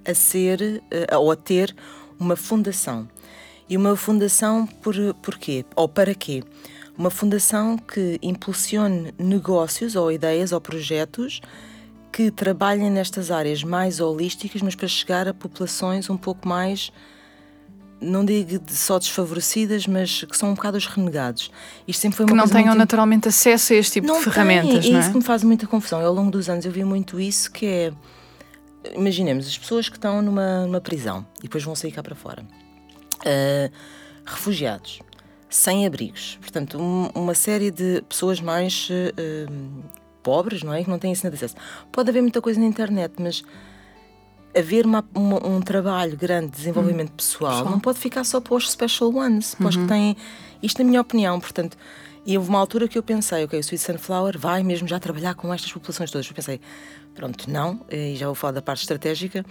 a 0.04 0.14
ser 0.14 0.82
uh, 1.10 1.16
ou 1.18 1.30
a 1.30 1.36
ter 1.36 1.74
uma 2.18 2.36
fundação. 2.36 3.08
E 3.68 3.76
uma 3.76 3.96
fundação 3.96 4.66
por 4.66 4.94
porquê? 5.22 5.64
Ou 5.74 5.88
para 5.88 6.14
quê? 6.14 6.44
Uma 6.96 7.10
fundação 7.10 7.76
que 7.76 8.18
impulsione 8.22 9.12
negócios 9.18 9.96
ou 9.96 10.12
ideias 10.12 10.52
ou 10.52 10.60
projetos 10.60 11.40
que 12.16 12.30
trabalhem 12.30 12.90
nestas 12.90 13.30
áreas 13.30 13.62
mais 13.62 14.00
holísticas, 14.00 14.62
mas 14.62 14.74
para 14.74 14.88
chegar 14.88 15.28
a 15.28 15.34
populações 15.34 16.08
um 16.08 16.16
pouco 16.16 16.48
mais, 16.48 16.90
não 18.00 18.24
digo 18.24 18.58
só 18.68 18.98
desfavorecidas, 18.98 19.86
mas 19.86 20.24
que 20.24 20.34
são 20.34 20.48
um 20.48 20.54
bocado 20.54 20.78
os 20.78 20.86
renegados. 20.86 21.50
Isto 21.86 22.00
sempre 22.00 22.16
foi 22.16 22.24
uma 22.24 22.30
que 22.30 22.36
não 22.38 22.48
tenham 22.48 22.68
muito... 22.68 22.78
naturalmente 22.78 23.28
acesso 23.28 23.74
a 23.74 23.76
este 23.76 23.92
tipo 23.92 24.06
não 24.06 24.16
de 24.16 24.24
ferramentas. 24.24 24.84
Tem. 24.84 24.92
Não 24.92 24.98
é 24.98 25.02
isso 25.02 25.10
que 25.10 25.18
me 25.18 25.22
faz 25.22 25.44
muita 25.44 25.66
confusão. 25.66 26.00
ao 26.00 26.14
longo 26.14 26.30
dos 26.30 26.48
anos 26.48 26.64
eu 26.64 26.72
vi 26.72 26.84
muito 26.84 27.20
isso, 27.20 27.52
que 27.52 27.66
é, 27.66 27.92
imaginemos, 28.94 29.46
as 29.46 29.58
pessoas 29.58 29.90
que 29.90 29.98
estão 29.98 30.22
numa, 30.22 30.64
numa 30.64 30.80
prisão 30.80 31.26
e 31.40 31.42
depois 31.42 31.62
vão 31.64 31.74
sair 31.74 31.92
cá 31.92 32.02
para 32.02 32.14
fora. 32.14 32.46
Uh, 33.26 33.70
refugiados, 34.24 35.00
sem 35.50 35.84
abrigos, 35.84 36.38
portanto, 36.40 36.78
um, 36.80 37.10
uma 37.14 37.34
série 37.34 37.70
de 37.70 38.02
pessoas 38.08 38.40
mais 38.40 38.88
uh, 38.88 39.96
pobres, 40.26 40.64
não 40.64 40.74
é? 40.74 40.82
Que 40.82 40.90
não 40.90 40.98
têm 40.98 41.12
esse 41.12 41.24
acesso. 41.24 41.54
Pode 41.92 42.10
haver 42.10 42.20
muita 42.20 42.42
coisa 42.42 42.58
na 42.58 42.66
internet, 42.66 43.14
mas 43.20 43.44
haver 44.58 44.84
uma, 44.84 45.08
uma, 45.14 45.46
um 45.46 45.60
trabalho 45.60 46.16
grande 46.16 46.48
de 46.48 46.56
desenvolvimento 46.56 47.10
uhum. 47.10 47.16
pessoal 47.16 47.64
não 47.66 47.78
pode 47.78 48.00
ficar 48.00 48.24
só 48.24 48.40
para 48.40 48.54
os 48.54 48.68
special 48.68 49.14
ones, 49.14 49.54
para 49.54 49.68
os 49.68 49.76
uhum. 49.76 49.82
que 49.82 49.88
têm. 49.88 50.16
Isto, 50.60 50.82
na 50.82 50.88
minha 50.88 51.00
opinião, 51.00 51.38
portanto. 51.38 51.76
E 52.28 52.36
houve 52.36 52.48
uma 52.48 52.58
altura 52.58 52.88
que 52.88 52.98
eu 52.98 53.04
pensei, 53.04 53.44
ok, 53.44 53.56
o 53.56 53.60
Sweet 53.60 53.84
Sunflower 53.84 54.36
vai 54.36 54.60
mesmo 54.64 54.88
já 54.88 54.98
trabalhar 54.98 55.36
com 55.36 55.54
estas 55.54 55.72
populações 55.72 56.10
todas. 56.10 56.26
Eu 56.26 56.34
pensei, 56.34 56.60
pronto, 57.14 57.48
não, 57.48 57.80
e 57.88 58.16
já 58.16 58.26
vou 58.26 58.34
falar 58.34 58.50
da 58.54 58.62
parte 58.62 58.80
estratégica, 58.80 59.46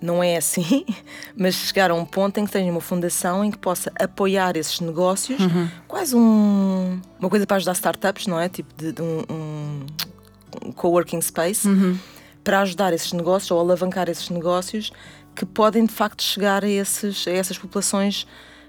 não 0.00 0.22
é 0.22 0.36
assim, 0.36 0.84
mas 1.36 1.54
chegar 1.54 1.90
a 1.90 1.94
um 1.94 2.04
ponto 2.04 2.38
em 2.38 2.44
que 2.44 2.52
tenha 2.52 2.70
uma 2.70 2.80
fundação 2.80 3.44
em 3.44 3.50
que 3.50 3.58
possa 3.58 3.90
apoiar 3.98 4.56
esses 4.56 4.80
negócios, 4.80 5.40
uhum. 5.40 5.68
quase 5.86 6.14
um, 6.14 7.00
uma 7.18 7.30
coisa 7.30 7.46
para 7.46 7.56
ajudar 7.56 7.72
startups, 7.72 8.26
não 8.26 8.38
é? 8.38 8.48
Tipo 8.48 8.74
de, 8.76 8.92
de 8.92 9.02
um, 9.02 9.22
um, 9.30 9.86
um 10.66 10.72
coworking 10.72 11.20
space, 11.20 11.66
uhum. 11.66 11.98
para 12.42 12.60
ajudar 12.60 12.92
esses 12.92 13.12
negócios 13.12 13.50
ou 13.50 13.60
alavancar 13.60 14.08
esses 14.08 14.28
negócios 14.30 14.92
que 15.34 15.44
podem 15.44 15.84
de 15.84 15.92
facto 15.92 16.22
chegar 16.22 16.64
a, 16.64 16.68
esses, 16.68 17.26
a 17.28 17.30
essas 17.30 17.58
populações 17.58 18.26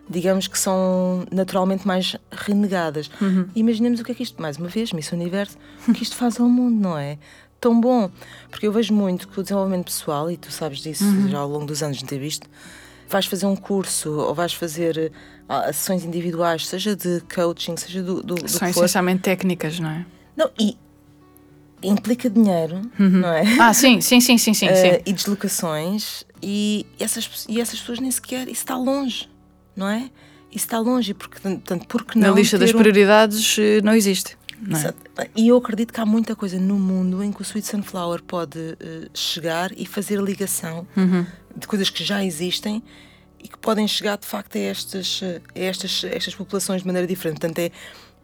digamos 0.09 0.47
que 0.47 0.57
são 0.57 1.25
naturalmente 1.31 1.85
mais 1.85 2.15
renegadas. 2.31 3.09
Uhum. 3.21 3.47
Imaginemos 3.55 3.99
o 3.99 4.03
que 4.03 4.11
é 4.11 4.15
que 4.15 4.23
isto, 4.23 4.41
mais 4.41 4.57
uma 4.57 4.69
vez, 4.69 4.93
Miss 4.93 5.11
Universo, 5.11 5.57
o 5.87 5.93
que 5.93 6.03
isto 6.03 6.15
faz 6.15 6.39
ao 6.39 6.47
mundo, 6.47 6.79
não 6.79 6.97
é? 6.97 7.17
Tão 7.59 7.79
bom. 7.79 8.09
Porque 8.49 8.67
eu 8.67 8.71
vejo 8.71 8.93
muito 8.93 9.27
que 9.27 9.39
o 9.39 9.43
desenvolvimento 9.43 9.85
pessoal, 9.85 10.29
e 10.31 10.37
tu 10.37 10.51
sabes 10.51 10.79
disso 10.79 11.03
uhum. 11.03 11.29
já 11.29 11.39
ao 11.39 11.49
longo 11.49 11.65
dos 11.65 11.81
anos 11.83 11.97
de 11.97 12.05
ter 12.05 12.19
visto, 12.19 12.47
vais 13.09 13.25
fazer 13.25 13.45
um 13.45 13.55
curso 13.55 14.11
ou 14.11 14.33
vais 14.33 14.53
fazer 14.53 15.11
sessões 15.67 16.03
individuais, 16.03 16.67
seja 16.67 16.95
de 16.95 17.21
coaching, 17.33 17.77
seja 17.77 18.03
do, 18.03 18.21
do, 18.21 18.35
do 18.35 18.49
São 18.49 18.67
essencialmente 18.67 19.21
técnicas, 19.21 19.79
não 19.79 19.89
é? 19.89 20.05
Não, 20.35 20.51
e 20.59 20.77
implica 21.81 22.29
dinheiro, 22.29 22.81
uhum. 22.99 23.09
não 23.09 23.29
é? 23.29 23.43
Ah, 23.59 23.73
sim, 23.73 24.01
sim, 24.01 24.19
sim, 24.19 24.37
sim, 24.37 24.53
sim. 24.53 24.67
Uh, 24.67 24.75
sim. 24.75 25.01
E 25.05 25.13
deslocações, 25.13 26.23
e 26.41 26.85
essas, 26.99 27.45
e 27.47 27.61
essas 27.61 27.79
pessoas 27.79 27.99
nem 27.99 28.11
sequer, 28.11 28.43
isso 28.43 28.61
está 28.61 28.77
longe, 28.77 29.29
não 29.75 29.87
é? 29.87 30.09
Isso 30.51 30.65
está 30.65 30.79
longe, 30.79 31.13
porque, 31.13 31.39
portanto, 31.39 31.85
porque 31.87 32.17
não. 32.17 32.29
Na 32.29 32.35
lista 32.35 32.57
das 32.57 32.71
prioridades 32.71 33.57
eh, 33.59 33.81
não 33.83 33.93
existe. 33.93 34.37
É? 35.17 35.29
E 35.35 35.49
eu 35.49 35.57
acredito 35.57 35.93
que 35.93 35.99
há 35.99 36.05
muita 36.05 36.35
coisa 36.35 36.59
no 36.59 36.79
mundo 36.79 37.23
em 37.23 37.31
que 37.31 37.41
o 37.41 37.43
Sweet 37.43 37.67
Sunflower 37.67 38.23
pode 38.23 38.57
uh, 38.59 39.09
chegar 39.13 39.71
e 39.77 39.85
fazer 39.85 40.19
ligação 40.19 40.87
uhum. 40.95 41.25
de 41.55 41.67
coisas 41.67 41.89
que 41.89 42.03
já 42.03 42.23
existem 42.23 42.81
e 43.39 43.47
que 43.47 43.57
podem 43.57 43.87
chegar 43.87 44.17
de 44.17 44.25
facto 44.25 44.55
a 44.55 44.59
estas, 44.59 45.21
a 45.23 45.59
estas, 45.59 46.03
a 46.03 46.09
estas 46.09 46.33
populações 46.33 46.81
de 46.81 46.87
maneira 46.87 47.07
diferente. 47.07 47.39
Portanto, 47.39 47.59
é 47.59 47.71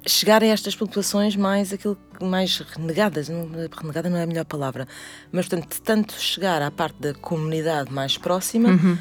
chegar 0.06 0.44
a 0.44 0.48
estas 0.48 0.76
populações 0.76 1.36
mais 1.36 1.72
aquilo 1.72 1.98
mais 2.22 2.60
renegadas, 2.60 3.28
renegada 3.28 4.10
não 4.10 4.18
é 4.18 4.24
a 4.24 4.28
melhor 4.28 4.46
palavra, 4.46 4.88
mas 5.32 5.48
portanto, 5.48 5.82
tanto 5.82 6.14
chegar 6.14 6.62
à 6.62 6.72
parte 6.72 7.00
da 7.00 7.14
comunidade 7.14 7.92
mais 7.92 8.18
próxima, 8.18 8.70
uhum. 8.70 8.98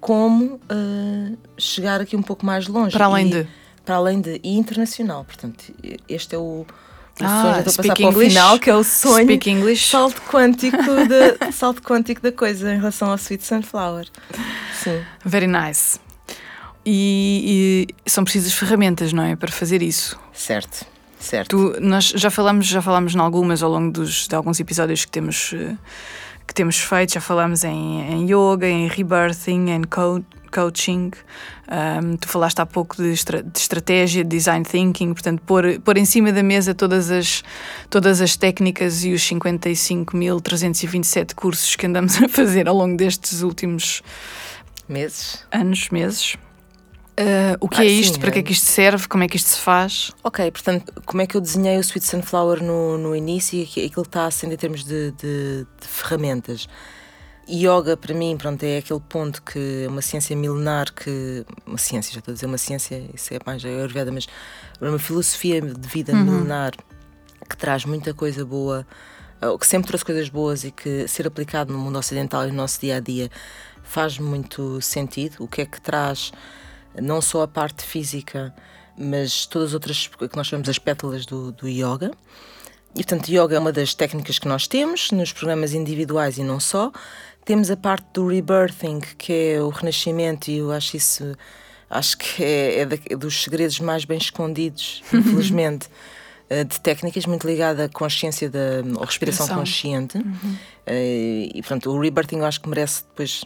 como 0.00 0.54
uh, 0.54 1.38
chegar 1.58 2.00
aqui 2.00 2.16
um 2.16 2.22
pouco 2.22 2.44
mais 2.44 2.66
longe. 2.68 2.92
Para 2.92 3.06
além 3.06 3.28
e, 3.28 3.30
de 3.30 3.48
para 3.84 3.96
além 3.96 4.20
de 4.20 4.40
e 4.42 4.56
internacional. 4.56 5.24
Portanto, 5.24 5.64
este 6.08 6.34
é 6.34 6.38
o, 6.38 6.66
o 7.20 7.24
ah, 7.24 7.42
sonho, 7.42 7.58
estou 7.58 7.72
a 7.72 7.76
passar 7.76 7.96
para 7.96 8.08
o 8.08 8.20
final, 8.20 8.58
que 8.58 8.70
é 8.70 8.74
o 8.74 8.82
sonho 8.84 9.24
speak 9.24 9.50
English. 9.50 9.88
salto 9.88 10.20
quântico, 10.22 10.76
de, 10.76 11.52
salto 11.52 11.82
quântico 11.82 12.20
da 12.20 12.32
coisa 12.32 12.72
em 12.72 12.76
relação 12.76 13.10
ao 13.10 13.16
Sweet 13.16 13.44
Sunflower. 13.44 14.06
Sim. 14.82 15.00
Very 15.24 15.46
nice. 15.46 16.00
E, 16.86 17.86
e, 18.04 18.10
são 18.10 18.24
precisas 18.24 18.52
ferramentas, 18.52 19.12
não 19.12 19.22
é? 19.22 19.36
Para 19.36 19.50
fazer 19.50 19.82
isso. 19.82 20.18
Certo, 20.32 20.84
certo. 21.18 21.48
Tu, 21.48 21.80
nós 21.80 22.06
já 22.08 22.30
falamos, 22.30 22.66
já 22.66 22.82
falamos 22.82 23.14
em 23.14 23.18
algumas 23.18 23.62
ao 23.62 23.70
longo 23.70 23.90
dos, 23.90 24.28
de 24.28 24.34
alguns 24.34 24.60
episódios 24.60 25.04
que 25.04 25.10
temos, 25.10 25.54
eh, 25.54 25.76
que 26.46 26.52
temos 26.52 26.76
feito, 26.78 27.14
já 27.14 27.22
falamos 27.22 27.64
em, 27.64 28.02
em 28.12 28.24
yoga, 28.26 28.68
em 28.68 28.86
rebirthing, 28.86 29.70
em 29.70 29.82
code 29.84 30.26
coaching. 30.54 31.10
Um, 31.66 32.16
tu 32.16 32.28
falaste 32.28 32.60
há 32.60 32.66
pouco 32.66 32.96
de, 32.96 33.12
estra 33.12 33.42
de, 33.42 33.58
estratégia, 33.58 34.22
de 34.22 34.30
design 34.30 34.64
thinking, 34.64 35.12
portanto, 35.12 35.42
pôr, 35.44 35.80
pôr 35.80 35.96
em 35.96 36.04
cima 36.04 36.32
da 36.32 36.42
mesa 36.42 36.74
todas 36.74 37.10
as, 37.10 37.42
todas 37.90 38.20
as 38.20 38.36
técnicas 38.36 39.04
e 39.04 39.12
os 39.12 39.22
55.327 39.22 41.34
cursos 41.34 41.74
que 41.74 41.86
andamos 41.86 42.16
a 42.22 42.28
fazer 42.28 42.68
ao 42.68 42.76
longo 42.76 42.96
destes 42.96 43.42
últimos 43.42 44.02
meses. 44.88 45.44
Anos, 45.50 45.88
meses. 45.90 46.36
Uh, 47.18 47.58
o 47.60 47.68
que 47.68 47.80
ah, 47.80 47.84
é 47.84 47.88
isto? 47.88 48.14
Sim, 48.14 48.20
para 48.20 48.30
que 48.32 48.38
é. 48.38 48.40
é 48.40 48.42
que 48.42 48.52
isto 48.52 48.66
serve? 48.66 49.06
Como 49.06 49.22
é 49.22 49.28
que 49.28 49.36
isto 49.36 49.48
se 49.48 49.60
faz? 49.60 50.10
Ok, 50.22 50.50
portanto, 50.50 50.92
como 51.06 51.22
é 51.22 51.26
que 51.26 51.36
eu 51.36 51.40
desenhei 51.40 51.78
o 51.78 51.80
Sweet 51.80 52.04
Sunflower 52.04 52.60
no, 52.62 52.98
no 52.98 53.14
início 53.14 53.56
e 53.56 53.62
aquilo 53.62 54.02
que 54.02 54.08
está 54.08 54.28
sendo 54.32 54.52
em 54.52 54.56
termos 54.56 54.84
de, 54.84 55.12
de, 55.12 55.64
de 55.80 55.86
ferramentas? 55.86 56.66
Yoga, 57.48 57.96
para 57.96 58.14
mim, 58.14 58.36
pronto, 58.36 58.62
é 58.62 58.78
aquele 58.78 59.00
ponto 59.00 59.42
que 59.42 59.84
é 59.84 59.88
uma 59.88 60.00
ciência 60.00 60.34
milenar 60.34 60.92
que. 60.92 61.44
Uma 61.66 61.78
ciência, 61.78 62.12
já 62.12 62.18
estou 62.18 62.32
a 62.32 62.34
dizer 62.34 62.46
uma 62.46 62.58
ciência, 62.58 63.04
isso 63.14 63.34
é 63.34 63.38
mais 63.44 63.64
a 63.64 63.68
Ayurveda, 63.68 64.10
mas 64.10 64.26
uma 64.80 64.98
filosofia 64.98 65.60
de 65.60 65.88
vida 65.88 66.12
uhum. 66.12 66.24
milenar 66.24 66.72
que 67.48 67.56
traz 67.56 67.84
muita 67.84 68.14
coisa 68.14 68.44
boa, 68.44 68.86
que 69.60 69.66
sempre 69.66 69.88
trouxe 69.88 70.04
coisas 70.04 70.28
boas 70.28 70.64
e 70.64 70.70
que 70.70 71.06
ser 71.06 71.26
aplicado 71.26 71.72
no 71.72 71.78
mundo 71.78 71.98
ocidental 71.98 72.46
e 72.46 72.50
no 72.50 72.56
nosso 72.56 72.80
dia 72.80 72.96
a 72.96 73.00
dia 73.00 73.30
faz 73.82 74.18
muito 74.18 74.80
sentido. 74.80 75.36
O 75.44 75.48
que 75.48 75.60
é 75.60 75.66
que 75.66 75.80
traz 75.80 76.32
não 77.00 77.20
só 77.20 77.42
a 77.42 77.48
parte 77.48 77.84
física, 77.84 78.54
mas 78.96 79.46
todas 79.46 79.68
as 79.68 79.74
outras 79.74 80.06
que 80.06 80.36
nós 80.36 80.46
chamamos 80.46 80.68
as 80.68 80.78
pétalas 80.78 81.26
do, 81.26 81.52
do 81.52 81.68
yoga. 81.68 82.12
E 82.94 83.02
portanto, 83.02 83.28
yoga 83.28 83.56
é 83.56 83.58
uma 83.58 83.72
das 83.72 83.92
técnicas 83.92 84.38
que 84.38 84.46
nós 84.46 84.68
temos 84.68 85.10
nos 85.10 85.32
programas 85.32 85.74
individuais 85.74 86.38
e 86.38 86.44
não 86.44 86.60
só. 86.60 86.92
Temos 87.44 87.70
a 87.70 87.76
parte 87.76 88.06
do 88.14 88.26
rebirthing, 88.26 89.00
que 89.18 89.32
é 89.32 89.60
o 89.60 89.68
renascimento, 89.68 90.50
e 90.50 90.58
eu 90.58 90.72
acho 90.72 90.96
isso 90.96 91.36
acho 91.90 92.18
que 92.18 92.42
é, 92.42 92.80
é, 92.80 92.88
é 93.10 93.16
dos 93.16 93.44
segredos 93.44 93.78
mais 93.80 94.04
bem 94.04 94.18
escondidos, 94.18 95.02
infelizmente, 95.12 95.88
eh, 96.48 96.64
de 96.64 96.80
técnicas 96.80 97.26
muito 97.26 97.46
ligada 97.46 97.84
à 97.84 97.88
consciência 97.88 98.50
da 98.50 98.82
à 99.00 99.04
respiração 99.04 99.48
consciente. 99.48 100.18
Uhum. 100.18 100.56
Eh, 100.86 101.50
e 101.54 101.62
portanto, 101.62 101.90
o 101.90 102.00
rebirthing 102.00 102.38
eu 102.38 102.44
acho 102.44 102.60
que 102.60 102.68
merece 102.68 103.04
depois. 103.04 103.44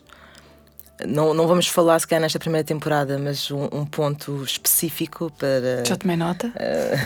Não, 1.07 1.33
não 1.33 1.47
vamos 1.47 1.69
falar 1.69 1.97
se 2.01 2.09
calhar 2.09 2.21
nesta 2.21 2.41
primeira 2.41 2.65
temporada, 2.65 3.19
mas 3.19 3.53
um, 3.53 3.69
um 3.71 3.87
ponto 3.87 4.43
específico 4.43 5.31
para. 5.39 5.85
Já 5.87 5.97
tomei 5.97 6.17
nota. 6.17 6.49
Uh, 6.49 6.97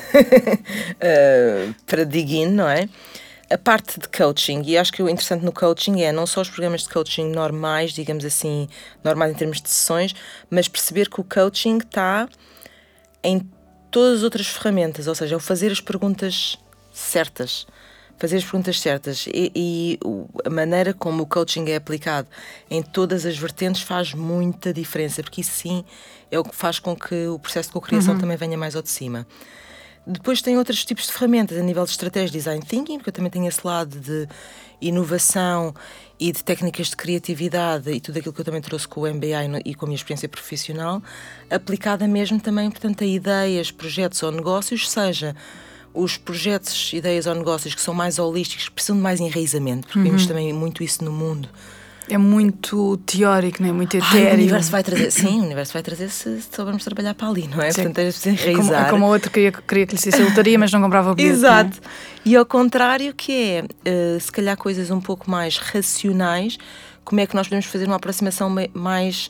uh, 1.70 1.75
para 1.87 2.04
dig 2.04 2.37
in, 2.37 2.52
não 2.52 2.68
é? 2.68 2.88
A 3.52 3.59
parte 3.59 4.00
de 4.00 4.09
coaching, 4.09 4.62
e 4.64 4.78
acho 4.78 4.92
que 4.92 5.02
o 5.02 5.09
interessante 5.09 5.44
no 5.44 5.52
coaching 5.52 6.00
é 6.00 6.11
não 6.11 6.26
só 6.26 6.40
os 6.40 6.49
programas 6.49 6.82
de 6.82 6.88
coaching 6.88 7.30
normais, 7.30 7.92
digamos 7.92 8.25
assim, 8.25 8.68
normais 9.04 9.32
em 9.32 9.35
termos 9.35 9.61
de 9.61 9.68
sessões, 9.68 10.14
mas 10.50 10.68
perceber 10.68 11.11
que 11.11 11.21
o 11.21 11.25
coaching 11.25 11.78
está 11.78 12.28
em 13.23 13.47
todas 13.90 14.18
as 14.18 14.25
outras 14.25 14.47
ferramentas, 14.47 15.06
ou 15.06 15.14
seja, 15.14 15.35
é 15.35 15.37
o 15.37 15.40
fazer 15.40 15.71
as 15.71 15.80
perguntas 15.80 16.59
certas. 16.92 17.66
Fazer 18.18 18.37
as 18.37 18.44
perguntas 18.44 18.80
certas 18.80 19.26
e, 19.26 19.50
e 19.54 19.99
a 20.44 20.50
maneira 20.50 20.94
como 20.94 21.25
o 21.25 21.26
coaching 21.26 21.68
é 21.68 21.76
aplicado 21.76 22.28
em 22.71 22.80
todas 22.80 23.26
as 23.26 23.37
vertentes 23.37 23.82
faz 23.82 24.14
muita 24.14 24.73
diferença, 24.73 25.23
porque 25.23 25.40
isso 25.40 25.50
sim 25.50 25.85
é 26.30 26.38
o 26.38 26.44
que 26.44 26.54
faz 26.54 26.78
com 26.78 26.94
que 26.94 27.26
o 27.26 27.38
processo 27.38 27.68
de 27.68 27.73
cocriação 27.73 28.14
uhum. 28.14 28.21
também 28.21 28.37
venha 28.37 28.56
mais 28.56 28.76
ao 28.76 28.82
de 28.82 28.90
cima. 28.90 29.26
Depois 30.06 30.42
tem 30.42 30.59
outros 30.59 30.85
tipos 30.85 31.06
de 31.06 31.12
ferramentas 31.12 31.56
a 31.56 31.62
nível 31.62 31.85
de 31.85 31.90
estratégia 31.90 32.30
design 32.30 32.62
thinking, 32.64 32.99
porque 32.99 33.11
eu 33.11 33.14
também 33.14 33.30
tenho 33.30 33.47
esse 33.47 33.64
lado 33.64 34.00
de 34.00 34.28
inovação 34.80 35.73
e 36.18 36.32
de 36.32 36.42
técnicas 36.42 36.88
de 36.88 36.97
criatividade 36.97 37.90
e 37.90 38.00
tudo 38.00 38.18
aquilo 38.18 38.32
que 38.32 38.40
eu 38.40 38.44
também 38.44 38.61
trouxe 38.61 38.87
com 38.88 39.02
o 39.02 39.14
MBA 39.14 39.61
e 39.64 39.75
com 39.75 39.85
a 39.85 39.88
minha 39.88 39.97
experiência 39.97 40.28
profissional, 40.28 41.00
aplicada 41.49 42.06
mesmo 42.09 42.40
também, 42.40 42.71
portanto, 42.71 43.04
a 43.04 43.06
ideias, 43.06 43.71
projetos 43.71 44.23
ou 44.23 44.32
negócios, 44.32 44.90
seja 44.90 45.37
os 45.94 46.16
projetos, 46.16 46.92
ideias 46.92 47.26
ou 47.26 47.35
negócios 47.35 47.75
que 47.75 47.80
são 47.80 47.94
mais 47.94 48.18
holísticos, 48.18 48.68
que 48.68 48.75
precisam 48.75 48.97
de 48.97 49.02
mais 49.02 49.21
enraizamento, 49.21 49.87
porque 49.87 49.99
uhum. 49.99 50.04
vemos 50.04 50.26
também 50.26 50.52
muito 50.52 50.82
isso 50.82 51.04
no 51.04 51.12
mundo 51.12 51.49
é 52.09 52.18
muito 52.18 52.97
teórico, 52.99 53.62
não 53.62 53.68
é? 53.68 53.73
Muito 53.73 53.97
etéreo. 53.97 54.26
Ai, 54.26 54.30
o 54.30 54.35
universo 54.35 54.71
vai 54.71 54.82
trazer, 54.82 55.11
sim, 55.11 55.40
o 55.40 55.44
universo 55.44 55.73
vai 55.73 55.82
trazer 55.82 56.09
se, 56.11 56.42
soubermos 56.42 56.85
trabalhar 56.85 57.14
para 57.14 57.28
ali, 57.28 57.49
não 57.49 57.61
é? 57.61 57.71
Sim. 57.71 57.82
Portanto, 57.82 57.99
é 57.99 58.04
preciso 58.04 58.28
enraizar. 58.28 58.52
É 58.52 58.56
como, 58.56 58.75
é 58.75 58.90
como 58.90 59.06
o 59.06 59.09
outro 59.09 59.30
queria, 59.30 59.52
queria 59.52 59.87
que 59.87 59.94
lhe 59.94 60.00
disse 60.00 60.23
lotaria, 60.23 60.59
mas 60.59 60.73
não 60.73 60.82
comprava 60.82 61.12
o 61.12 61.14
bilhete. 61.14 61.32
É? 61.32 61.37
Exato. 61.37 61.80
E 62.25 62.37
ao 62.37 62.44
contrário, 62.44 63.14
que 63.14 63.32
é, 63.32 63.62
uh, 63.62 64.21
se 64.21 64.30
calhar, 64.30 64.56
coisas 64.56 64.90
um 64.90 65.00
pouco 65.00 65.30
mais 65.30 65.59
racionais, 65.59 66.59
como 67.04 67.21
é 67.21 67.26
que 67.26 67.35
nós 67.35 67.47
podemos 67.47 67.66
fazer 67.66 67.87
uma 67.87 67.97
aproximação 67.97 68.54
mais 68.75 69.28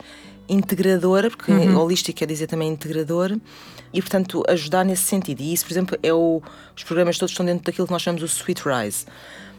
integradora, 0.48 1.30
porque 1.30 1.52
uhum. 1.52 1.78
holística 1.78 2.18
quer 2.18 2.26
dizer 2.26 2.46
também 2.46 2.68
integrador, 2.68 3.36
e 3.92 4.00
portanto 4.00 4.42
ajudar 4.48 4.84
nesse 4.84 5.04
sentido. 5.04 5.40
E 5.40 5.52
isso, 5.52 5.64
por 5.64 5.72
exemplo, 5.72 5.98
é 6.02 6.12
o, 6.12 6.42
os 6.76 6.82
programas 6.82 7.18
todos 7.18 7.32
estão 7.32 7.44
dentro 7.44 7.64
daquilo 7.64 7.86
que 7.86 7.92
nós 7.92 8.02
chamamos 8.02 8.22
o 8.22 8.26
Sweet 8.26 8.62
Rise. 8.64 9.04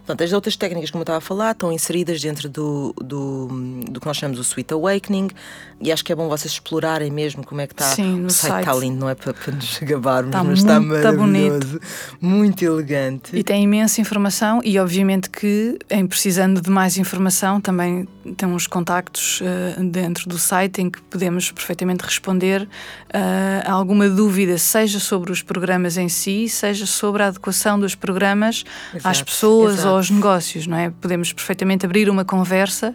Portanto, 0.05 0.22
as 0.22 0.33
outras 0.33 0.57
técnicas, 0.57 0.91
como 0.91 1.01
eu 1.01 1.03
estava 1.03 1.19
a 1.19 1.22
falar, 1.22 1.51
estão 1.51 1.72
inseridas 1.72 2.22
dentro 2.22 2.50
do, 2.50 2.93
do, 2.98 3.48
do 3.89 4.01
que 4.01 4.05
nós 4.05 4.17
chamamos 4.17 4.38
o 4.38 4.41
Sweet 4.41 4.74
Awakening 4.74 5.29
e 5.79 5.93
acho 5.93 6.03
que 6.03 6.12
é 6.12 6.15
bom 6.15 6.27
vocês 6.27 6.51
explorarem 6.51 7.10
mesmo 7.10 7.45
como 7.45 7.62
é 7.62 7.67
que 7.67 7.74
está. 7.74 7.86
Sim, 7.86 8.19
no 8.19 8.27
o 8.27 8.29
site. 8.29 8.67
está 8.67 8.74
lindo, 8.74 9.00
não 9.00 9.10
é 9.10 9.15
para, 9.15 9.33
para 9.33 9.53
nos 9.53 9.79
gabarmos, 9.79 10.29
está 10.29 10.43
mas 10.43 10.60
está 10.60 10.79
maravilhoso, 10.81 11.67
bonito. 11.67 11.81
muito 12.19 12.65
elegante. 12.65 13.33
E 13.33 13.43
tem 13.43 13.63
imensa 13.63 14.01
informação 14.01 14.60
e 14.62 14.77
obviamente 14.77 15.29
que, 15.29 15.79
em 15.89 16.05
precisando 16.05 16.62
de 16.62 16.69
mais 16.69 16.98
informação, 16.98 17.62
também 17.62 18.05
tem 18.36 18.50
uns 18.50 18.67
contactos 18.67 19.39
uh, 19.39 19.83
dentro 19.86 20.27
do 20.27 20.38
site 20.38 20.81
em 20.81 20.89
que 20.89 21.01
podemos 21.03 21.50
perfeitamente 21.50 22.03
responder 22.03 22.63
uh, 22.63 22.67
a 23.65 23.72
alguma 23.72 24.10
dúvida, 24.10 24.57
seja 24.57 25.00
sobre 25.00 25.31
os 25.31 25.41
programas 25.41 25.98
em 25.98 26.10
si, 26.10 26.50
seja 26.50 26.86
sobre 26.86 27.24
a 27.24 27.27
adequação 27.27 27.79
dos 27.79 27.95
programas 27.95 28.65
exato, 28.93 29.07
às 29.07 29.22
pessoas 29.22 29.79
exato 29.79 29.92
aos 29.93 30.09
negócios, 30.09 30.67
não 30.67 30.77
é? 30.77 30.89
Podemos 30.89 31.31
perfeitamente 31.31 31.85
abrir 31.85 32.09
uma 32.09 32.25
conversa 32.25 32.93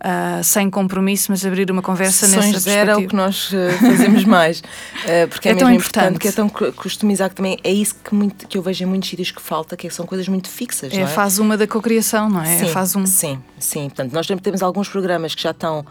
Uh, 0.00 0.42
sem 0.42 0.70
compromisso, 0.70 1.26
mas 1.30 1.44
abrir 1.44 1.70
uma 1.70 1.82
conversa 1.82 2.26
Sessões 2.26 2.46
nessa 2.46 2.60
zero 2.60 2.90
é 2.92 2.96
o 2.96 3.06
que 3.06 3.14
nós 3.14 3.52
uh, 3.52 3.70
fazemos 3.78 4.24
mais, 4.24 4.60
uh, 4.60 5.28
porque 5.28 5.46
é, 5.46 5.50
é 5.50 5.54
mesmo 5.54 5.68
tão 5.68 5.74
importante. 5.74 6.18
que 6.18 6.28
é 6.28 6.32
tão 6.32 6.48
customizado 6.48 7.28
que 7.28 7.36
também 7.36 7.58
é 7.62 7.70
isso 7.70 7.96
que, 8.02 8.14
muito, 8.14 8.48
que 8.48 8.56
eu 8.56 8.62
vejo 8.62 8.82
em 8.82 8.86
muitos 8.86 9.10
sítios 9.10 9.30
que 9.30 9.42
falta, 9.42 9.76
que 9.76 9.90
são 9.90 10.06
coisas 10.06 10.26
muito 10.26 10.48
fixas. 10.48 10.94
É, 10.94 11.02
é? 11.02 11.06
fase 11.06 11.38
uma 11.42 11.54
da 11.54 11.66
cocriação, 11.66 12.30
não 12.30 12.40
é? 12.40 12.46
Sim, 12.46 12.72
é 12.74 12.98
um. 12.98 13.04
sim, 13.04 13.42
sim. 13.58 13.88
Portanto, 13.90 14.14
nós 14.14 14.26
temos 14.26 14.62
alguns 14.62 14.88
programas 14.88 15.34
que 15.34 15.42
já 15.42 15.50
estão 15.50 15.84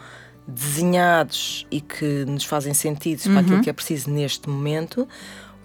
desenhados 0.47 1.67
e 1.69 1.79
que 1.79 2.25
nos 2.25 2.45
fazem 2.45 2.73
sentido 2.73 3.23
uhum. 3.27 3.33
para 3.33 3.41
aquilo 3.41 3.61
que 3.61 3.69
é 3.69 3.73
preciso 3.73 4.09
neste 4.09 4.49
momento, 4.49 5.07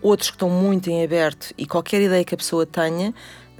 outros 0.03 0.29
que 0.29 0.37
estão 0.37 0.51
muito 0.51 0.91
em 0.91 1.03
aberto 1.03 1.55
e 1.57 1.65
qualquer 1.65 2.03
ideia 2.03 2.23
que 2.23 2.35
a 2.35 2.39
pessoa 2.39 2.67
tenha 2.67 3.15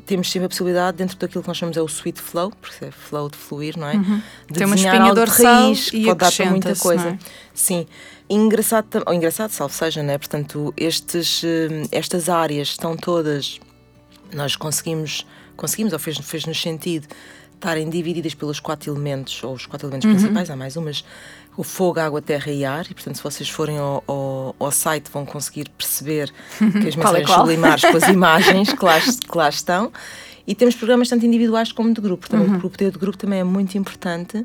temos 0.07 0.31
sempre 0.31 0.47
a 0.47 0.49
possibilidade, 0.49 0.97
dentro 0.97 1.17
daquilo 1.17 1.43
que 1.43 1.49
nós 1.49 1.57
chamamos 1.57 1.77
é 1.77 1.83
o 1.83 1.87
sweet 1.87 2.21
flow, 2.21 2.53
porque 2.61 2.85
é 2.85 2.91
flow 2.91 3.29
de 3.29 3.37
fluir, 3.37 3.79
não 3.79 3.89
é? 3.89 3.95
Uhum. 3.95 4.23
De 4.49 4.55
Tem 4.55 4.67
uma 4.67 4.77
espinha 4.77 5.15
dorsal 5.15 5.65
raiz, 5.65 5.91
que 5.91 6.05
pode 6.05 6.19
dar 6.19 6.33
para 6.33 6.51
muita 6.51 6.77
coisa. 6.77 7.09
É? 7.09 7.19
Sim. 7.55 7.87
Engraçado, 8.29 9.03
ou 9.07 9.15
engraçado, 9.15 9.51
salvo 9.51 9.75
seja, 9.75 10.03
não 10.03 10.13
é? 10.13 10.19
Portanto, 10.19 10.73
estes, 10.77 11.43
eh, 11.45 11.87
estas 11.93 12.29
áreas 12.29 12.69
estão 12.69 12.97
todas, 12.97 13.61
nós 14.33 14.57
conseguimos, 14.57 15.27
conseguimos 15.57 15.93
ou 15.93 15.99
fez-nos 15.99 16.27
fez 16.27 16.45
sentido, 16.59 17.07
estarem 17.55 17.89
divididas 17.89 18.35
pelos 18.35 18.61
quatro 18.61 18.93
elementos, 18.93 19.43
ou 19.43 19.55
os 19.55 19.67
quatro 19.67 19.87
elementos 19.87 20.07
uhum. 20.07 20.17
principais, 20.17 20.51
há 20.51 20.57
mais 20.57 20.77
umas, 20.77 21.05
o 21.57 21.63
fogo, 21.63 22.01
água, 22.01 22.21
terra 22.21 22.51
e 22.51 22.65
ar, 22.65 22.85
e 22.91 22.95
portanto, 22.95 23.17
se 23.17 23.23
vocês 23.23 23.49
forem 23.49 23.79
ao, 23.79 24.03
ao, 24.07 24.57
ao 24.59 24.71
site, 24.71 25.11
vão 25.13 25.25
conseguir 25.25 25.69
perceber 25.71 26.33
que 26.59 26.89
as 26.89 26.97
mensagens 26.97 27.31
é 27.31 27.35
sublimares 27.35 27.83
com 27.83 27.97
as 27.97 28.09
imagens 28.09 28.73
que 28.73 28.85
lá, 28.85 29.01
que 29.01 29.39
lá 29.39 29.49
estão. 29.49 29.93
E 30.47 30.55
temos 30.55 30.75
programas 30.75 31.09
tanto 31.09 31.25
individuais 31.25 31.73
como 31.73 31.93
de 31.93 32.01
grupo. 32.01 32.29
Portanto, 32.29 32.51
uhum. 32.51 32.57
o 32.57 32.71
poder 32.71 32.91
de 32.91 32.99
grupo 32.99 33.17
também 33.17 33.41
é 33.41 33.45
muito 33.45 33.79
importante 33.79 34.45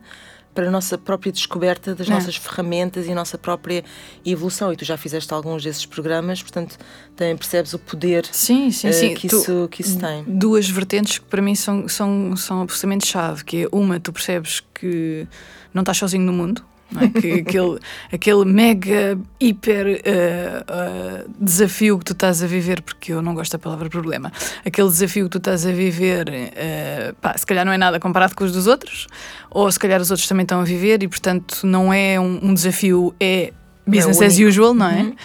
para 0.53 0.67
a 0.67 0.71
nossa 0.71 0.97
própria 0.97 1.31
descoberta 1.31 1.93
das 1.93 2.07
é. 2.07 2.11
nossas 2.11 2.35
ferramentas 2.35 3.07
e 3.07 3.11
a 3.11 3.15
nossa 3.15 3.37
própria 3.37 3.83
evolução. 4.25 4.71
E 4.73 4.77
tu 4.77 4.85
já 4.85 4.97
fizeste 4.97 5.33
alguns 5.33 5.63
desses 5.63 5.85
programas, 5.85 6.41
portanto, 6.41 6.77
também 7.15 7.35
percebes 7.37 7.73
o 7.73 7.79
poder 7.79 8.25
sim, 8.31 8.71
sim, 8.71 8.89
uh, 8.89 8.93
sim. 8.93 9.13
Que, 9.13 9.27
tu, 9.27 9.37
isso, 9.37 9.67
que 9.69 9.81
isso 9.81 9.99
tem. 9.99 10.23
Duas 10.25 10.69
vertentes 10.69 11.19
que 11.19 11.25
para 11.25 11.41
mim 11.41 11.55
são, 11.55 11.87
são, 11.87 12.35
são 12.35 12.61
absolutamente 12.61 13.07
chave, 13.07 13.43
que 13.43 13.63
é 13.63 13.67
uma, 13.71 13.99
tu 13.99 14.11
percebes 14.11 14.61
que 14.73 15.27
não 15.73 15.81
estás 15.81 15.97
sozinho 15.97 16.23
no 16.23 16.33
mundo, 16.33 16.63
é? 16.97 17.07
que, 17.19 17.33
aquele, 17.41 17.79
aquele 18.11 18.45
mega, 18.45 19.19
hiper 19.39 19.87
uh, 19.87 21.25
uh, 21.25 21.33
desafio 21.39 21.99
que 21.99 22.05
tu 22.05 22.13
estás 22.13 22.41
a 22.41 22.47
viver, 22.47 22.81
porque 22.81 23.13
eu 23.13 23.21
não 23.21 23.35
gosto 23.35 23.51
da 23.51 23.59
palavra 23.59 23.89
problema, 23.89 24.31
aquele 24.65 24.87
desafio 24.87 25.25
que 25.25 25.31
tu 25.31 25.37
estás 25.37 25.65
a 25.65 25.71
viver, 25.71 26.27
uh, 26.29 27.15
pá, 27.15 27.37
se 27.37 27.45
calhar 27.45 27.65
não 27.65 27.71
é 27.71 27.77
nada 27.77 27.99
comparado 27.99 28.35
com 28.35 28.43
os 28.43 28.51
dos 28.51 28.67
outros, 28.67 29.07
ou 29.49 29.71
se 29.71 29.79
calhar 29.79 30.01
os 30.01 30.09
outros 30.09 30.27
também 30.27 30.43
estão 30.43 30.61
a 30.61 30.63
viver 30.63 31.03
e, 31.03 31.07
portanto, 31.07 31.65
não 31.65 31.93
é 31.93 32.19
um, 32.19 32.39
um 32.41 32.53
desafio, 32.53 33.13
é 33.19 33.53
business 33.85 34.21
é 34.21 34.25
as 34.25 34.39
usual, 34.39 34.73
não 34.73 34.87
é? 34.87 35.01
Uhum. 35.01 35.15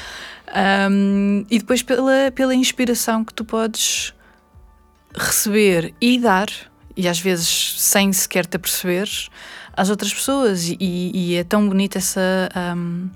Um, 0.55 1.47
e 1.51 1.59
depois 1.59 1.83
pela, 1.83 2.31
pela 2.35 2.55
inspiração 2.55 3.25
que 3.25 3.35
tu 3.35 3.45
podes 3.45 4.15
receber 5.17 5.95
e 6.01 6.19
dar, 6.19 6.49
e 6.97 7.09
às 7.09 7.19
vezes 7.19 7.75
sem 7.79 8.13
sequer 8.13 8.47
te 8.47 8.57
aperceberes 8.57 9.29
às 9.77 9.91
outras 9.91 10.13
pessoas 10.13 10.69
e, 10.69 10.77
e 10.81 11.35
é 11.35 11.45
tão 11.45 11.69
bonita 11.69 11.99
essa, 11.99 12.49
um, 12.77 13.09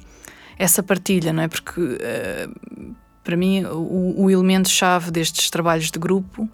essa 0.58 0.82
partilha, 0.82 1.32
não 1.32 1.42
é? 1.42 1.48
Porque 1.48 1.80
uh, 1.80 2.94
para 3.22 3.36
mim 3.36 3.64
o, 3.64 4.24
o 4.24 4.30
elemento-chave 4.30 5.10
destes 5.10 5.50
trabalhos 5.50 5.90
de 5.90 5.98
grupo 5.98 6.48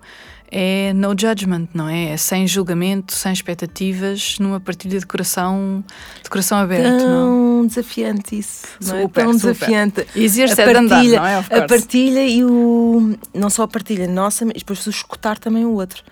é 0.51 0.93
no 0.93 1.11
judgment, 1.19 1.69
não 1.75 1.89
é? 1.89 2.11
É 2.11 2.17
sem 2.17 2.47
julgamento, 2.47 3.13
sem 3.13 3.33
expectativas, 3.33 4.39
numa 4.39 4.61
partilha 4.61 5.01
de 5.01 5.07
coração, 5.07 5.83
de 6.23 6.31
coração 6.31 6.59
aberto. 6.59 6.99
Tão 6.99 7.59
não? 7.59 7.67
desafiante 7.67 8.39
isso, 8.39 8.67
não 8.81 8.97
é? 8.97 9.09
Tão 9.09 9.33
super. 9.33 9.53
desafiante. 9.53 10.07
E 10.15 10.25
exercer 10.25 10.69
a 10.69 10.73
partilha, 10.73 11.19
andar, 11.19 11.47
é? 11.51 11.59
A 11.59 11.67
partilha 11.67 12.27
e 12.27 12.45
o 12.45 13.17
não 13.35 13.51
só 13.51 13.65
a 13.65 13.69
partilha 13.69 14.07
nossa, 14.07 14.45
mas 14.45 14.55
depois 14.59 14.87
escutar 14.87 15.39
também 15.39 15.65
o 15.65 15.73
outro 15.73 16.05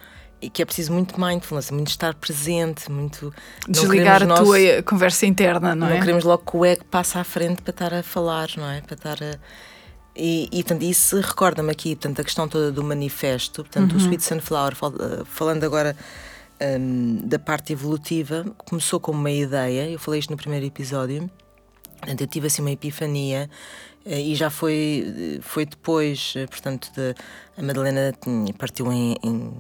e 0.43 0.51
que 0.51 0.61
é 0.61 0.65
preciso 0.65 0.93
muito 0.93 1.19
mindfulness, 1.21 1.71
muito 1.71 1.89
estar 1.89 2.15
presente, 2.15 2.91
muito 2.91 3.33
desligar 3.69 4.23
a 4.23 4.27
nosso, 4.27 4.45
tua 4.45 4.83
conversa 4.83 5.25
interna, 5.25 5.75
não, 5.75 5.87
não 5.87 5.87
é? 5.87 5.95
Não 5.95 6.01
queremos 6.01 6.25
logo 6.25 6.45
que 6.45 6.57
o 6.57 6.65
ego 6.65 6.85
passe 6.87 7.17
à 7.17 7.25
frente 7.25 7.63
para 7.63 7.71
estar 7.71 7.95
a 7.95 8.03
falar, 8.03 8.49
não 8.57 8.69
é? 8.69 8.81
Para 8.81 8.95
estar 8.95 9.23
a 9.23 9.39
e, 10.15 10.49
e 10.53 10.63
portanto, 10.63 10.83
isso 10.83 11.19
recorda-me 11.21 11.71
aqui 11.71 11.97
portanto, 11.97 12.21
a 12.21 12.25
questão 12.25 12.47
toda 12.47 12.71
do 12.71 12.85
manifesto, 12.85 13.63
portanto, 13.63 13.93
uhum. 13.93 13.99
o 13.99 14.01
Sweet 14.01 14.23
Sunflower, 14.23 14.73
eh, 14.73 15.23
falando 15.25 15.65
agora 15.65 15.97
um, 16.61 17.27
da 17.27 17.39
parte 17.39 17.73
evolutiva, 17.73 18.45
começou 18.59 19.01
como 19.01 19.19
uma 19.19 19.31
ideia, 19.31 19.89
eu 19.89 19.99
falei 19.99 20.21
isto 20.21 20.31
no 20.31 20.37
primeiro 20.37 20.67
episódio, 20.67 21.31
portanto, 21.99 22.21
eu 22.21 22.27
tive 22.27 22.49
assim 22.49 22.61
uma 22.61 22.71
epifania 22.71 23.49
eh, 24.05 24.21
e 24.21 24.35
já 24.35 24.51
foi, 24.51 25.41
foi 25.41 25.65
depois, 25.65 26.35
eh, 26.37 26.47
portanto, 26.47 26.91
de, 26.95 27.15
a 27.57 27.63
Madalena 27.63 28.13
partiu 28.59 28.93
em, 28.93 29.17
em, 29.23 29.51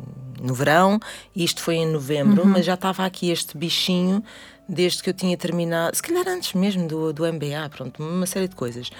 no 0.42 0.54
verão 0.54 0.98
isto 1.34 1.62
foi 1.62 1.76
em 1.76 1.86
novembro, 1.86 2.42
uhum. 2.42 2.48
mas 2.48 2.64
já 2.64 2.74
estava 2.74 3.04
aqui 3.04 3.30
este 3.30 3.56
bichinho 3.56 4.22
desde 4.68 5.02
que 5.02 5.10
eu 5.10 5.14
tinha 5.14 5.36
terminado, 5.36 5.96
se 5.96 6.02
calhar 6.02 6.26
antes 6.28 6.54
mesmo 6.54 6.86
do, 6.86 7.12
do 7.12 7.30
MBA, 7.30 7.68
pronto, 7.70 8.02
uma 8.02 8.26
série 8.26 8.48
de 8.48 8.54
coisas. 8.54 8.90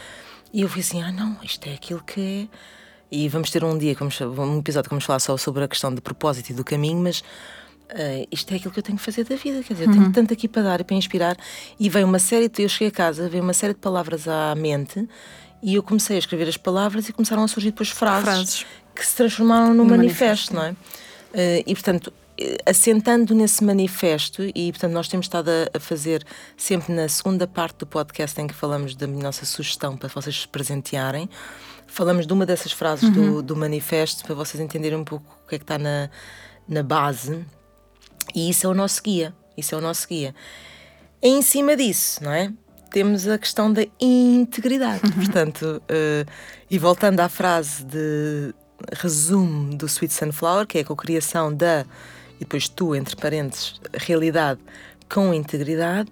E 0.53 0.63
eu 0.63 0.69
fui 0.69 0.81
assim, 0.81 1.03
ah 1.03 1.11
não, 1.11 1.37
isto 1.43 1.67
é 1.67 1.75
aquilo 1.75 2.03
que 2.03 2.49
é. 2.51 2.57
E 3.11 3.29
vamos 3.29 3.51
ter 3.51 3.63
um 3.65 3.77
dia, 3.77 3.95
vamos, 3.99 4.21
um 4.21 4.59
episódio 4.59 4.89
que 4.89 4.95
vamos 4.95 5.05
falar 5.05 5.21
só 5.21 5.37
sobre 5.37 5.65
a 5.65 5.69
questão 5.69 5.95
do 5.95 6.03
propósito 6.03 6.51
e 6.51 6.55
do 6.55 6.65
caminho, 6.65 7.01
mas 7.03 7.23
Uh, 7.93 8.27
isto 8.31 8.51
é 8.55 8.57
aquilo 8.57 8.73
que 8.73 8.79
eu 8.79 8.83
tenho 8.83 8.97
que 8.97 9.05
fazer 9.05 9.23
da 9.23 9.37
vida, 9.37 9.63
quer 9.63 9.75
dizer, 9.75 9.87
eu 9.87 9.93
tenho 9.93 10.05
uhum. 10.05 10.13
tanto 10.13 10.33
aqui 10.33 10.49
para 10.49 10.63
dar 10.63 10.81
e 10.81 10.85
para 10.85 10.97
inspirar. 10.97 11.37
E 11.79 11.91
veio 11.91 12.07
uma 12.07 12.19
série, 12.19 12.49
de, 12.49 12.63
eu 12.63 12.69
cheguei 12.69 12.89
a 12.89 12.91
casa, 12.91 13.29
veio 13.29 13.43
uma 13.43 13.53
série 13.53 13.75
de 13.75 13.81
palavras 13.81 14.27
à 14.27 14.55
mente 14.55 15.07
e 15.63 15.75
eu 15.75 15.83
comecei 15.83 16.17
a 16.17 16.19
escrever 16.19 16.49
as 16.49 16.57
palavras 16.57 17.11
e 17.11 17.13
começaram 17.13 17.45
a 17.45 17.49
surgir 17.49 17.71
depois 17.71 17.91
frases, 17.91 18.25
frases. 18.25 18.67
que 18.95 19.07
se 19.07 19.15
transformaram 19.15 19.75
no, 19.75 19.85
no 19.85 19.85
manifesto, 19.85 20.55
manifesto, 20.55 20.55
não 20.55 20.63
é? 20.65 20.77
Uh, 21.33 21.63
e, 21.67 21.75
portanto, 21.75 22.13
assentando 22.67 23.35
nesse 23.35 23.63
manifesto, 23.63 24.43
e 24.55 24.73
portanto 24.73 24.93
nós 24.93 25.09
temos 25.09 25.27
estado 25.27 25.49
a, 25.49 25.77
a, 25.77 25.81
fazer 25.81 26.25
sempre 26.57 26.93
na 26.93 27.09
segunda 27.09 27.47
parte 27.47 27.79
do 27.79 27.87
podcast 27.87 28.41
em 28.41 28.47
que 28.47 28.55
falamos 28.55 28.95
da 28.95 29.07
nossa 29.07 29.45
sugestão 29.45 29.97
para 29.97 30.09
vocês 30.09 30.43
se 30.43 30.49
presentearem, 30.49 31.29
falamos 31.87 32.27
de 32.27 32.33
uma 32.33 32.45
dessas 32.45 32.73
frases 32.73 33.05
uhum. 33.05 33.35
do, 33.35 33.43
do 33.43 33.57
manifesto 33.57 34.25
para 34.25 34.35
vocês 34.35 34.61
entenderem 34.61 34.99
um 34.99 35.05
pouco 35.05 35.27
o 35.45 35.49
que 35.49 35.57
é 35.57 35.59
que 35.59 35.65
está 35.65 35.79
na, 35.79 36.11
na 36.67 36.83
base, 36.83 37.45
e 38.35 38.51
isso 38.51 38.67
é 38.67 38.71
o 38.71 38.75
nosso 38.75 39.03
guia. 39.03 39.35
Isso 39.57 39.75
é 39.75 39.79
o 39.79 39.81
nosso 39.81 40.09
guia. 40.09 40.35
E 41.23 41.29
em 41.29 41.43
cima 41.43 41.77
disso, 41.77 42.23
não 42.23 42.33
é? 42.33 42.53
Temos 42.91 43.27
a 43.27 43.39
questão 43.39 43.73
da 43.73 43.85
integridade. 44.01 45.03
Uhum. 45.05 45.13
Portanto, 45.25 45.83
uh, 45.83 46.31
e 46.71 46.79
voltando 46.79 47.21
à 47.21 47.29
frase 47.29 47.85
de 47.85 48.55
resumo 48.93 49.77
do 49.77 49.87
Sweet 49.87 50.13
Sunflower, 50.13 50.67
que 50.67 50.79
é 50.79 50.81
a 50.81 50.85
cocriação 50.85 51.55
da, 51.55 51.85
e 52.37 52.41
depois 52.41 52.69
tu, 52.69 52.95
entre 52.95 53.17
parênteses, 53.17 53.81
realidade 53.95 54.61
com 55.09 55.33
integridade, 55.35 56.11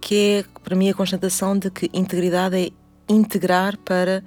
que 0.00 0.44
é 0.44 0.60
para 0.62 0.74
mim 0.74 0.88
a 0.90 0.94
constatação 0.94 1.58
de 1.58 1.70
que 1.70 1.90
integridade 1.92 2.56
é 2.56 2.70
integrar 3.12 3.76
para 3.78 4.22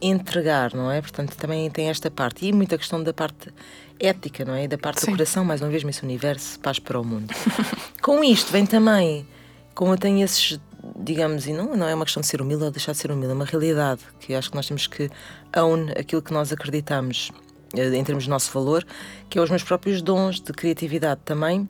entregar, 0.00 0.74
não 0.74 0.90
é? 0.90 1.00
Portanto, 1.00 1.36
também 1.36 1.70
tem 1.70 1.88
esta 1.88 2.10
parte. 2.10 2.44
E 2.46 2.52
muita 2.52 2.76
questão 2.76 3.02
da 3.02 3.14
parte 3.14 3.52
ética, 4.00 4.44
não 4.44 4.54
é? 4.54 4.66
Da 4.66 4.76
parte 4.76 5.00
Sim. 5.00 5.06
do 5.06 5.12
coração, 5.12 5.44
mais 5.44 5.60
uma 5.60 5.70
vez, 5.70 5.84
Miss 5.84 6.02
Universo, 6.02 6.58
paz 6.58 6.78
para 6.78 7.00
o 7.00 7.04
mundo. 7.04 7.32
Com 8.02 8.24
isto 8.24 8.50
vem 8.50 8.66
também, 8.66 9.26
como 9.74 9.92
eu 9.92 9.98
tenho 9.98 10.24
esses, 10.24 10.58
digamos, 10.96 11.46
e 11.46 11.52
não, 11.52 11.76
não 11.76 11.86
é 11.86 11.94
uma 11.94 12.04
questão 12.04 12.20
de 12.20 12.26
ser 12.26 12.40
humilde 12.40 12.64
ou 12.64 12.70
deixar 12.70 12.92
de 12.92 12.98
ser 12.98 13.10
humilde, 13.10 13.32
é 13.32 13.34
uma 13.34 13.44
realidade 13.44 14.02
que 14.20 14.34
acho 14.34 14.50
que 14.50 14.56
nós 14.56 14.66
temos 14.66 14.86
que 14.86 15.10
own 15.56 15.90
aquilo 15.98 16.22
que 16.22 16.32
nós 16.32 16.52
acreditamos 16.52 17.30
eh, 17.76 17.94
em 17.94 18.04
termos 18.04 18.24
de 18.24 18.30
nosso 18.30 18.52
valor, 18.52 18.84
que 19.28 19.38
é 19.38 19.42
os 19.42 19.50
meus 19.50 19.62
próprios 19.62 20.02
dons 20.02 20.40
de 20.40 20.52
criatividade 20.52 21.20
também, 21.24 21.68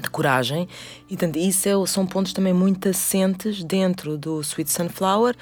de 0.00 0.08
coragem. 0.10 0.68
E, 1.08 1.16
portanto, 1.16 1.36
isso 1.36 1.68
é, 1.68 1.86
são 1.86 2.06
pontos 2.06 2.32
também 2.32 2.52
muito 2.52 2.88
assentes 2.88 3.64
dentro 3.64 4.16
do 4.16 4.40
Sweet 4.40 4.70
Sunflower, 4.70 5.34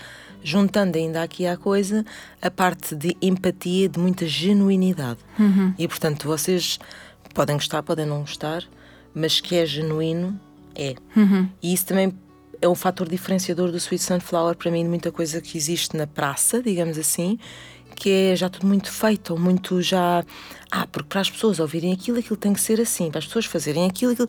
juntando 0.42 0.96
ainda 0.96 1.22
aqui 1.22 1.46
à 1.46 1.56
coisa 1.56 2.04
a 2.40 2.50
parte 2.50 2.94
de 2.94 3.16
empatia, 3.20 3.88
de 3.88 3.98
muita 3.98 4.26
genuinidade. 4.26 5.18
Uhum. 5.38 5.74
E 5.78 5.88
portanto, 5.88 6.26
vocês 6.26 6.78
podem 7.34 7.56
gostar, 7.56 7.82
podem 7.82 8.06
não 8.06 8.20
gostar, 8.20 8.64
mas 9.14 9.40
que 9.40 9.56
é 9.56 9.66
genuíno, 9.66 10.38
é. 10.74 10.94
Uhum. 11.16 11.48
E 11.62 11.72
isso 11.72 11.86
também 11.86 12.14
é 12.60 12.68
um 12.68 12.74
fator 12.74 13.08
diferenciador 13.08 13.70
do 13.70 13.76
Sweet 13.76 14.02
Sunflower 14.02 14.56
para 14.56 14.70
mim, 14.70 14.82
de 14.82 14.88
muita 14.88 15.12
coisa 15.12 15.40
que 15.40 15.56
existe 15.56 15.96
na 15.96 16.06
praça, 16.06 16.62
digamos 16.62 16.98
assim, 16.98 17.38
que 17.94 18.10
é 18.10 18.36
já 18.36 18.48
tudo 18.48 18.66
muito 18.66 18.90
feito, 18.90 19.32
ou 19.32 19.38
muito 19.38 19.80
já. 19.80 20.24
Ah, 20.70 20.86
porque 20.86 21.08
para 21.08 21.20
as 21.20 21.30
pessoas 21.30 21.60
ouvirem 21.60 21.92
aquilo, 21.92 22.18
aquilo 22.18 22.36
tem 22.36 22.52
que 22.52 22.60
ser 22.60 22.80
assim, 22.80 23.10
para 23.10 23.18
as 23.18 23.26
pessoas 23.26 23.46
fazerem 23.46 23.86
aquilo, 23.86 24.12
aquilo. 24.12 24.28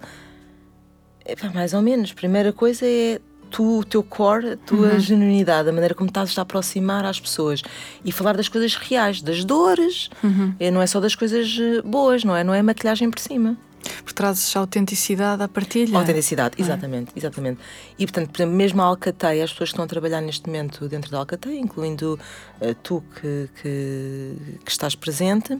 Epá, 1.25 1.49
mais 1.49 1.73
ou 1.73 1.81
menos. 1.81 2.13
Primeira 2.13 2.53
coisa 2.53 2.85
é 2.85 3.19
tu, 3.49 3.79
o 3.79 3.83
teu 3.83 4.03
core, 4.03 4.51
a 4.51 4.57
tua 4.57 4.93
uhum. 4.93 4.99
genuinidade, 4.99 5.69
a 5.69 5.71
maneira 5.71 5.93
como 5.93 6.09
estás 6.09 6.37
a 6.37 6.41
aproximar 6.41 7.05
às 7.05 7.19
pessoas 7.19 7.61
e 8.03 8.11
falar 8.11 8.35
das 8.35 8.47
coisas 8.47 8.75
reais, 8.75 9.21
das 9.21 9.43
dores, 9.43 10.09
uhum. 10.23 10.53
e 10.59 10.71
não 10.71 10.81
é 10.81 10.87
só 10.87 10.99
das 10.99 11.15
coisas 11.15 11.57
eh, 11.59 11.81
boas, 11.81 12.23
não 12.23 12.35
é? 12.35 12.43
Não 12.43 12.53
é 12.53 12.61
maquilhagem 12.61 13.09
por 13.09 13.19
cima. 13.19 13.57
Por 14.03 14.13
trazes 14.13 14.55
autenticidade 14.55 15.43
à 15.43 15.47
partilha. 15.47 15.97
Autenticidade, 15.97 16.55
é? 16.57 16.61
exatamente, 16.61 17.11
exatamente. 17.15 17.59
E 17.97 18.05
portanto, 18.05 18.29
por 18.29 18.37
exemplo, 18.37 18.55
mesmo 18.55 18.81
a 18.81 18.85
Alcateia, 18.85 19.43
as 19.43 19.51
pessoas 19.51 19.69
que 19.69 19.73
estão 19.73 19.85
a 19.85 19.87
trabalhar 19.87 20.21
neste 20.21 20.47
momento 20.47 20.87
dentro 20.87 21.11
da 21.11 21.19
Alcateia, 21.19 21.59
incluindo 21.59 22.19
uh, 22.61 22.75
tu 22.75 23.03
que, 23.15 23.49
que, 23.61 24.35
que 24.65 24.71
estás 24.71 24.95
presente, 24.95 25.59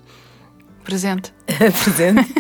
Presente. 0.88 1.34
Presente. 1.84 2.34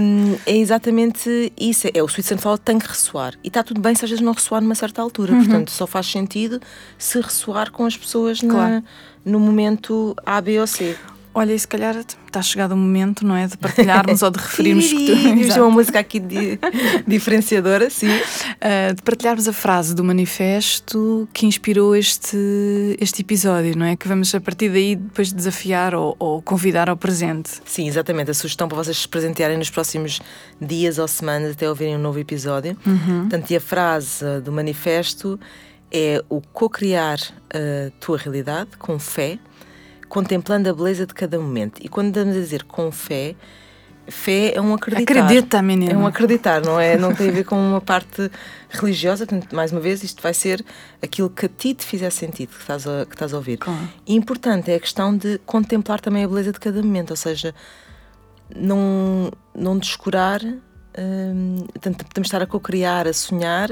um, 0.00 0.38
é 0.46 0.56
exatamente 0.56 1.52
isso. 1.58 1.88
É, 1.92 2.00
o 2.00 2.06
Sweet 2.06 2.28
Sunflower 2.28 2.60
tem 2.60 2.78
que 2.78 2.86
ressoar. 2.86 3.34
E 3.42 3.48
está 3.48 3.64
tudo 3.64 3.80
bem 3.80 3.92
se 3.92 4.04
às 4.04 4.10
vezes 4.10 4.24
não 4.24 4.32
ressoar 4.32 4.62
numa 4.62 4.76
certa 4.76 5.02
altura. 5.02 5.32
Uhum. 5.32 5.40
Portanto, 5.40 5.72
só 5.72 5.84
faz 5.84 6.06
sentido 6.06 6.60
se 6.96 7.20
ressoar 7.20 7.72
com 7.72 7.84
as 7.84 7.96
pessoas 7.96 8.38
claro. 8.38 8.74
na, 8.74 8.82
no 9.24 9.40
momento 9.40 10.14
A, 10.24 10.40
B 10.40 10.60
ou 10.60 10.66
C. 10.68 10.96
Olha, 11.32 11.52
e 11.52 11.58
se 11.58 11.66
calhar 11.68 11.96
está 11.96 12.42
chegado 12.42 12.72
o 12.72 12.76
momento, 12.76 13.24
não 13.24 13.36
é? 13.36 13.46
De 13.46 13.56
partilharmos 13.56 14.20
ou 14.22 14.30
de 14.30 14.38
referirmos 14.40 14.88
que 14.88 15.46
tu. 15.46 15.52
é 15.52 15.62
uma 15.62 15.70
música 15.70 16.00
aqui 16.00 16.18
de, 16.18 16.58
diferenciadora, 17.06 17.88
sim. 17.88 18.08
Uh, 18.08 18.94
de 18.94 19.02
partilharmos 19.02 19.46
a 19.46 19.52
frase 19.52 19.94
do 19.94 20.02
manifesto 20.02 21.28
que 21.32 21.46
inspirou 21.46 21.94
este, 21.94 22.36
este 23.00 23.22
episódio, 23.22 23.78
não 23.78 23.86
é? 23.86 23.94
Que 23.94 24.08
vamos 24.08 24.34
a 24.34 24.40
partir 24.40 24.70
daí 24.70 24.96
depois 24.96 25.32
desafiar 25.32 25.94
ou, 25.94 26.16
ou 26.18 26.42
convidar 26.42 26.88
ao 26.88 26.96
presente. 26.96 27.50
Sim, 27.64 27.86
exatamente. 27.86 28.32
A 28.32 28.34
sugestão 28.34 28.66
para 28.66 28.76
vocês 28.76 28.96
se 28.96 29.08
presentearem 29.08 29.56
nos 29.56 29.70
próximos 29.70 30.20
dias 30.60 30.98
ou 30.98 31.06
semanas 31.06 31.52
até 31.52 31.68
ouvirem 31.68 31.96
um 31.96 32.00
novo 32.00 32.18
episódio. 32.18 32.76
Uhum. 32.84 33.20
Portanto, 33.20 33.50
e 33.50 33.56
a 33.56 33.60
frase 33.60 34.24
do 34.44 34.50
manifesto 34.50 35.38
é 35.92 36.22
o 36.28 36.40
co-criar 36.40 37.18
a 37.52 37.90
tua 38.00 38.18
realidade 38.18 38.70
com 38.78 38.98
fé 38.98 39.38
contemplando 40.10 40.68
a 40.68 40.74
beleza 40.74 41.06
de 41.06 41.14
cada 41.14 41.38
momento. 41.38 41.80
E 41.82 41.88
quando 41.88 42.08
estamos 42.08 42.36
a 42.36 42.40
dizer 42.40 42.64
com 42.64 42.90
fé, 42.90 43.36
fé 44.08 44.52
é 44.54 44.60
um 44.60 44.74
acreditar. 44.74 45.22
Acredita, 45.22 45.62
menina. 45.62 45.92
É 45.92 45.96
um 45.96 46.04
acreditar, 46.04 46.60
não 46.60 46.78
é? 46.78 46.98
Não 46.98 47.14
tem 47.14 47.28
a 47.28 47.32
ver 47.32 47.44
com 47.44 47.56
uma 47.56 47.80
parte 47.80 48.28
religiosa. 48.68 49.24
Portanto, 49.24 49.54
mais 49.54 49.70
uma 49.70 49.80
vez, 49.80 50.02
isto 50.02 50.20
vai 50.20 50.34
ser 50.34 50.64
aquilo 51.00 51.30
que 51.30 51.46
a 51.46 51.48
ti 51.48 51.74
te 51.74 51.86
fizer 51.86 52.10
sentido, 52.10 52.50
que 52.50 52.60
estás 52.60 52.86
a, 52.88 53.06
que 53.06 53.14
estás 53.14 53.32
a 53.32 53.36
ouvir. 53.36 53.58
Claro. 53.58 53.88
E 54.04 54.14
importante 54.14 54.70
é 54.70 54.74
a 54.74 54.80
questão 54.80 55.16
de 55.16 55.38
contemplar 55.46 56.00
também 56.00 56.24
a 56.24 56.28
beleza 56.28 56.52
de 56.52 56.58
cada 56.58 56.82
momento, 56.82 57.10
ou 57.10 57.16
seja, 57.16 57.54
não, 58.54 59.30
não 59.54 59.78
descurar. 59.78 60.42
Hum, 60.42 61.66
portanto, 61.72 62.04
podemos 62.04 62.26
estar 62.26 62.42
a 62.42 62.46
co-criar, 62.46 63.06
a 63.06 63.12
sonhar, 63.12 63.70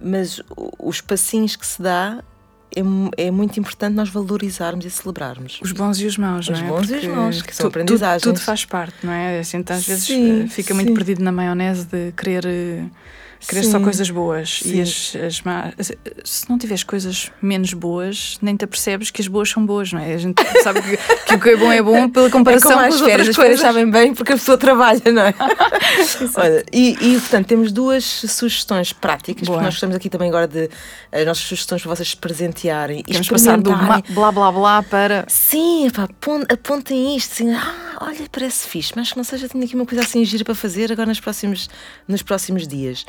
mas 0.00 0.40
os 0.78 1.00
passinhos 1.00 1.56
que 1.56 1.66
se 1.66 1.82
dá 1.82 2.22
é, 2.74 3.26
é, 3.26 3.30
muito 3.30 3.58
importante 3.58 3.94
nós 3.94 4.08
valorizarmos 4.08 4.84
e 4.84 4.90
celebrarmos. 4.90 5.60
Os 5.62 5.72
bons 5.72 6.00
e 6.00 6.06
os 6.06 6.16
maus, 6.16 6.48
os 6.48 6.58
não 6.58 6.58
é? 6.58 6.62
Os 6.62 6.68
bons 6.68 6.86
Porque 6.86 7.06
e 7.06 7.08
os 7.08 7.16
maus, 7.16 7.42
que 7.42 7.54
são 7.54 7.64
tu, 7.64 7.68
aprendizagens. 7.68 8.22
Tudo, 8.22 8.34
tudo, 8.34 8.44
faz 8.44 8.64
parte, 8.64 8.96
não 9.02 9.12
é? 9.12 9.38
Assim, 9.38 9.62
às 9.68 9.86
vezes 9.86 10.04
sim, 10.04 10.44
eh, 10.44 10.48
fica 10.48 10.68
sim. 10.68 10.74
muito 10.74 10.92
perdido 10.92 11.22
na 11.22 11.32
maionese 11.32 11.86
de 11.86 12.12
querer 12.12 12.44
eh, 12.46 12.84
Querer 13.46 13.64
só 13.64 13.78
coisas 13.80 14.10
boas 14.10 14.60
Sim. 14.62 14.76
e 14.76 14.80
as, 14.80 15.16
as 15.16 15.40
más. 15.42 15.74
Se 16.24 16.48
não 16.48 16.58
tiveres 16.58 16.82
coisas 16.82 17.30
menos 17.40 17.72
boas, 17.72 18.38
nem 18.40 18.56
te 18.56 18.64
apercebes 18.64 19.10
que 19.10 19.20
as 19.20 19.28
boas 19.28 19.50
são 19.50 19.64
boas, 19.64 19.92
não 19.92 20.00
é? 20.00 20.14
A 20.14 20.18
gente 20.18 20.42
sabe 20.62 20.82
que, 20.82 20.96
que 20.96 21.34
o 21.34 21.40
que 21.40 21.50
é 21.50 21.56
bom 21.56 21.72
é 21.72 21.82
bom 21.82 22.08
pela 22.08 22.30
comparação 22.30 22.80
é 22.80 22.88
com 22.88 22.94
as 22.94 23.00
férias. 23.00 23.28
As 23.28 23.36
férias 23.36 23.60
sabem 23.60 23.90
bem 23.90 24.14
porque 24.14 24.32
a 24.32 24.36
pessoa 24.36 24.56
trabalha, 24.56 25.00
não 25.12 25.22
é? 25.22 25.34
Olha, 26.36 26.64
e, 26.72 26.96
e, 27.00 27.20
portanto, 27.20 27.46
temos 27.46 27.72
duas 27.72 28.04
sugestões 28.04 28.92
práticas, 28.92 29.46
Boa. 29.46 29.56
porque 29.56 29.64
nós 29.64 29.74
estamos 29.74 29.94
aqui 29.96 30.08
também 30.08 30.28
agora 30.28 30.48
de 30.48 30.68
as 31.12 31.26
nossas 31.26 31.44
sugestões 31.44 31.82
para 31.82 31.94
vocês 31.94 32.10
se 32.10 32.16
presentearem 32.16 33.00
e 33.00 33.04
Queremos 33.04 33.28
passar 33.28 33.58
do 33.60 33.70
blá 34.14 34.32
blá 34.32 34.52
blá 34.52 34.82
para. 34.82 35.24
Sim, 35.28 35.90
pá, 35.90 36.08
apontem 36.48 37.16
isto, 37.16 37.32
assim, 37.32 37.54
ah, 37.54 37.98
olha, 38.00 38.26
parece 38.30 38.66
fixe, 38.66 38.92
mas 38.96 39.12
que 39.12 39.16
não 39.16 39.24
seja, 39.24 39.48
tenho 39.48 39.64
aqui 39.64 39.74
uma 39.74 39.86
coisa 39.86 40.04
assim 40.04 40.24
gira 40.24 40.44
para 40.44 40.54
fazer 40.54 40.92
agora 40.92 41.08
nos 41.08 41.20
próximos, 41.20 41.68
nos 42.08 42.22
próximos 42.22 42.66
dias. 42.66 43.06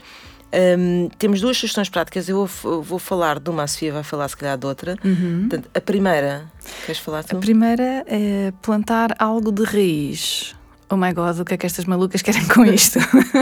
Um, 0.54 1.10
temos 1.18 1.42
duas 1.42 1.58
sugestões 1.58 1.90
práticas. 1.90 2.30
Eu 2.30 2.46
vou, 2.46 2.82
vou, 2.82 3.00
falar 3.00 3.40
de 3.40 3.50
uma, 3.50 3.64
a 3.64 3.68
Sofia 3.68 3.92
vai 3.92 4.04
falar 4.04 4.28
se 4.28 4.38
calhar 4.38 4.58
de 4.58 4.66
outra. 4.66 4.98
Uhum. 5.04 5.48
Portanto, 5.50 5.70
a 5.74 5.82
primeira, 5.82 6.46
queres 6.86 7.00
falar 7.02 7.24
tu? 7.24 7.38
A 7.38 7.40
primeira 7.40 8.06
é 8.08 8.54
plantar 8.62 9.16
algo 9.20 9.52
de 9.52 9.64
raiz. 9.64 10.56
Oh 10.90 10.96
my 10.96 11.12
god, 11.12 11.38
o 11.40 11.44
que 11.44 11.54
é 11.54 11.58
que 11.58 11.66
estas 11.66 11.84
malucas 11.84 12.22
querem 12.22 12.48
com 12.48 12.64
isto? 12.66 12.98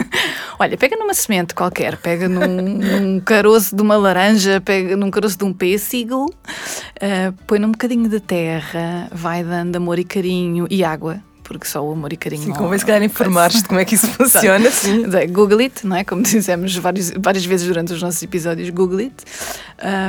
Olha, 0.58 0.76
pega 0.78 0.98
numa 0.98 1.14
semente 1.14 1.54
qualquer, 1.54 1.96
pega 1.98 2.28
num, 2.28 2.48
num, 2.48 3.20
caroço 3.20 3.76
de 3.76 3.82
uma 3.84 3.96
laranja, 3.96 4.60
pega 4.62 4.98
num 4.98 5.12
caroço 5.12 5.38
de 5.38 5.44
um 5.44 5.54
pêssego, 5.54 6.26
uh, 6.26 7.34
põe 7.46 7.60
num 7.60 7.72
bocadinho 7.72 8.10
de 8.10 8.20
terra, 8.20 9.08
vai 9.12 9.44
dando 9.44 9.76
amor 9.76 10.00
e 10.00 10.04
carinho 10.04 10.66
e 10.72 10.84
água 10.84 11.22
porque 11.46 11.68
só 11.68 11.82
o 11.86 11.92
amor 11.92 12.12
e 12.12 12.18
carinho. 12.18 12.44
Sim, 12.44 12.54
convém 12.54 12.78
se 12.78 12.86
calhar 12.86 13.02
informar-te 13.04 13.62
de 13.62 13.68
como 13.68 13.80
é 13.80 13.86
que 13.86 13.96
isso 13.96 14.08
funciona. 14.14 14.70
sim. 14.72 15.04
Google 15.32 15.60
it, 15.60 15.86
não 15.86 15.96
é? 15.96 16.04
Como 16.04 16.22
dissemos 16.22 16.76
várias, 16.76 17.12
várias 17.12 17.46
vezes 17.46 17.68
durante 17.68 17.94
os 17.94 18.02
nossos 18.02 18.22
episódios, 18.22 18.70
Google 18.72 19.00
it. 19.00 19.16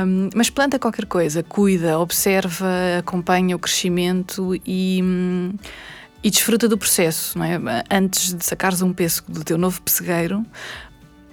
Um, 0.05 0.29
mas 0.35 0.49
planta 0.49 0.77
qualquer 0.79 1.05
coisa, 1.05 1.43
cuida, 1.43 1.99
observa, 1.99 2.67
acompanha 2.99 3.55
o 3.55 3.59
crescimento 3.59 4.59
e. 4.65 5.01
e 6.23 6.29
desfruta 6.29 6.67
do 6.67 6.77
processo, 6.77 7.37
não 7.37 7.45
é? 7.45 7.59
Antes 7.89 8.33
de 8.33 8.43
sacares 8.43 8.81
um 8.81 8.91
pêssego 8.91 9.31
do 9.31 9.43
teu 9.43 9.57
novo 9.57 9.81
pessegueiro, 9.81 10.43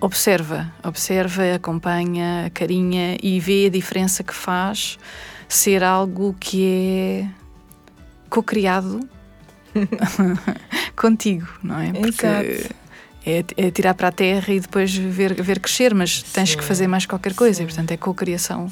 observa, 0.01 0.71
observa, 0.85 1.55
acompanha, 1.55 2.51
carinha 2.53 3.17
e 3.23 3.41
vê 3.41 3.67
a 3.67 3.71
diferença 3.71 4.23
que 4.23 4.35
faz 4.35 4.99
ser 5.49 5.83
algo 5.83 6.37
que 6.39 6.67
é 6.67 7.29
co-criado 8.29 9.01
contigo, 10.97 11.49
não 11.63 11.81
é? 11.81 11.93
Porque 11.93 12.27
Exato. 12.27 12.75
é, 13.27 13.45
é 13.57 13.71
tirar 13.71 13.95
para 13.95 14.09
a 14.09 14.13
terra 14.13 14.53
e 14.53 14.61
depois 14.61 14.95
ver, 14.95 15.35
ver 15.43 15.61
crescer, 15.61 15.95
mas 15.95 16.23
tens 16.23 16.51
Sim. 16.51 16.59
que 16.59 16.65
fazer 16.65 16.87
mais 16.87 17.07
qualquer 17.07 17.35
coisa 17.35 17.59
Sim. 17.59 17.65
e, 17.65 17.67
portanto, 17.67 17.91
é 17.91 17.97
co-criação 17.97 18.71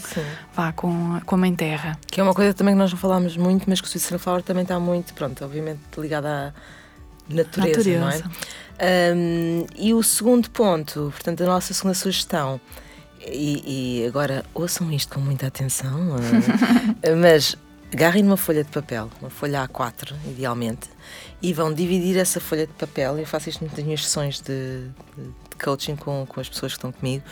vá 0.54 0.72
com, 0.72 1.20
com 1.24 1.34
a 1.34 1.38
mãe 1.38 1.54
terra. 1.54 1.98
Que 2.06 2.20
é 2.20 2.22
uma 2.22 2.34
coisa 2.34 2.54
também 2.54 2.74
que 2.74 2.78
nós 2.78 2.90
não 2.90 2.98
falámos 2.98 3.36
muito, 3.36 3.68
mas 3.68 3.80
que 3.80 3.86
o 3.86 3.88
Sweet 3.88 4.06
Sunflower 4.06 4.42
também 4.42 4.62
está 4.62 4.78
muito, 4.78 5.12
pronto, 5.14 5.44
obviamente 5.44 5.80
ligada 5.98 6.54
natureza, 7.28 7.78
natureza. 7.78 8.00
não 8.00 8.10
é? 8.10 8.22
Um, 9.14 9.66
e 9.76 9.94
o 9.94 10.02
segundo 10.02 10.50
ponto, 10.50 11.10
portanto, 11.12 11.42
a 11.42 11.46
nossa 11.46 11.72
segunda 11.72 11.94
sugestão, 11.94 12.60
e, 13.26 14.00
e 14.02 14.06
agora 14.06 14.44
ouçam 14.54 14.90
isto 14.90 15.14
com 15.14 15.20
muita 15.20 15.46
atenção, 15.46 16.16
uh, 16.16 16.20
mas 17.20 17.56
agarrem 17.92 18.22
numa 18.22 18.36
folha 18.36 18.64
de 18.64 18.70
papel, 18.70 19.10
uma 19.20 19.30
folha 19.30 19.68
A4, 19.68 20.14
idealmente, 20.26 20.88
e 21.42 21.52
vão 21.52 21.72
dividir 21.72 22.16
essa 22.16 22.40
folha 22.40 22.66
de 22.66 22.72
papel. 22.72 23.18
Eu 23.18 23.26
faço 23.26 23.48
isto 23.48 23.64
nas 23.64 23.74
minhas 23.74 24.04
sessões 24.04 24.40
de, 24.40 24.88
de 25.16 25.56
coaching 25.62 25.96
com, 25.96 26.26
com 26.26 26.40
as 26.40 26.48
pessoas 26.48 26.72
que 26.72 26.78
estão 26.78 26.90
comigo. 26.90 27.22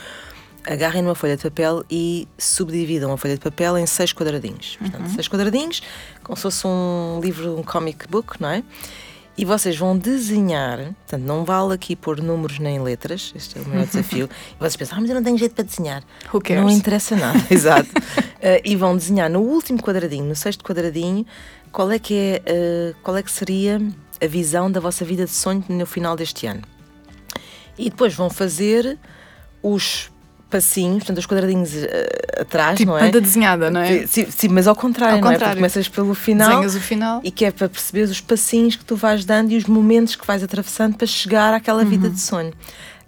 Agarrem 0.66 1.00
numa 1.00 1.14
folha 1.14 1.36
de 1.36 1.42
papel 1.42 1.82
e 1.90 2.28
subdividam 2.36 3.10
a 3.12 3.16
folha 3.16 3.34
de 3.34 3.40
papel 3.40 3.78
em 3.78 3.86
seis 3.86 4.12
quadradinhos. 4.12 4.76
Portanto, 4.76 5.00
uhum. 5.00 5.14
seis 5.14 5.26
quadradinhos, 5.26 5.82
como 6.22 6.36
se 6.36 6.42
fosse 6.42 6.66
um 6.66 7.18
livro, 7.22 7.58
um 7.58 7.62
comic 7.62 8.06
book, 8.08 8.40
não 8.40 8.50
é? 8.50 8.62
E 9.40 9.44
vocês 9.46 9.74
vão 9.74 9.96
desenhar, 9.96 10.76
portanto, 10.76 11.22
não 11.22 11.46
vale 11.46 11.72
aqui 11.72 11.96
pôr 11.96 12.20
números 12.20 12.58
nem 12.58 12.78
letras, 12.78 13.32
este 13.34 13.56
é 13.56 13.62
o 13.62 13.66
meu 13.66 13.86
desafio. 13.86 14.28
e 14.52 14.58
vocês 14.58 14.76
pensam, 14.76 14.98
ah, 14.98 15.00
mas 15.00 15.08
eu 15.08 15.16
não 15.16 15.22
tenho 15.22 15.38
jeito 15.38 15.54
para 15.54 15.64
desenhar. 15.64 16.02
Who 16.30 16.42
cares? 16.42 16.62
Não 16.62 16.68
interessa 16.68 17.16
nada, 17.16 17.42
exato. 17.50 17.88
Uh, 17.88 18.60
e 18.62 18.76
vão 18.76 18.94
desenhar 18.94 19.30
no 19.30 19.40
último 19.40 19.82
quadradinho, 19.82 20.26
no 20.26 20.36
sexto 20.36 20.62
quadradinho, 20.62 21.24
qual 21.72 21.90
é 21.90 21.98
que 21.98 22.42
é, 22.44 22.92
uh, 22.92 22.96
qual 23.02 23.16
é 23.16 23.22
que 23.22 23.30
seria 23.30 23.80
a 24.22 24.26
visão 24.26 24.70
da 24.70 24.78
vossa 24.78 25.06
vida 25.06 25.24
de 25.24 25.30
sonho 25.30 25.64
no 25.70 25.86
final 25.86 26.14
deste 26.16 26.46
ano. 26.46 26.60
E 27.78 27.88
depois 27.88 28.14
vão 28.14 28.28
fazer 28.28 28.98
os 29.62 30.10
passinhos, 30.50 30.98
portanto, 30.98 31.18
os 31.18 31.26
quadradinhos 31.26 31.72
uh, 31.72 32.40
atrás, 32.40 32.78
tipo 32.78 32.90
não 32.90 32.98
é? 32.98 33.02
Banda 33.02 33.20
desenhada, 33.20 33.70
não 33.70 33.80
é? 33.80 34.06
Sim, 34.06 34.26
sim, 34.30 34.48
mas 34.48 34.66
ao 34.66 34.74
contrário, 34.74 35.16
ao 35.16 35.22
não 35.22 35.30
contrário. 35.30 35.44
é? 35.44 35.48
Porque 35.48 35.56
começas 35.56 35.88
pelo 35.88 36.14
final. 36.14 36.48
Desenhas 36.48 36.74
o 36.74 36.80
final. 36.80 37.20
E 37.24 37.30
que 37.30 37.44
é 37.44 37.50
para 37.50 37.68
perceber 37.68 38.02
os 38.02 38.20
passinhos 38.20 38.76
que 38.76 38.84
tu 38.84 38.96
vais 38.96 39.24
dando 39.24 39.52
e 39.52 39.56
os 39.56 39.64
momentos 39.64 40.16
que 40.16 40.26
vais 40.26 40.42
atravessando 40.42 40.96
para 40.96 41.06
chegar 41.06 41.54
àquela 41.54 41.84
vida 41.84 42.08
uhum. 42.08 42.12
de 42.12 42.20
sonho. 42.20 42.52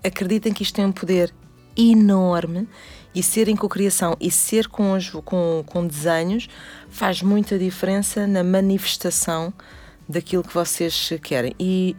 Acreditem 0.02 0.52
que 0.52 0.62
isto 0.62 0.74
tem 0.74 0.87
um 0.87 0.92
poder 0.92 1.35
enorme 1.76 2.68
e 3.14 3.22
ser 3.22 3.48
em 3.48 3.57
cocriação 3.57 4.16
e 4.20 4.31
ser 4.31 4.68
com, 4.68 4.92
os, 4.92 5.11
com, 5.11 5.62
com 5.66 5.87
desenhos 5.87 6.48
faz 6.88 7.22
muita 7.22 7.59
diferença 7.59 8.26
na 8.26 8.42
manifestação 8.42 9.52
daquilo 10.09 10.42
que 10.42 10.55
vocês 10.55 11.12
querem. 11.22 11.55
E 11.59 11.96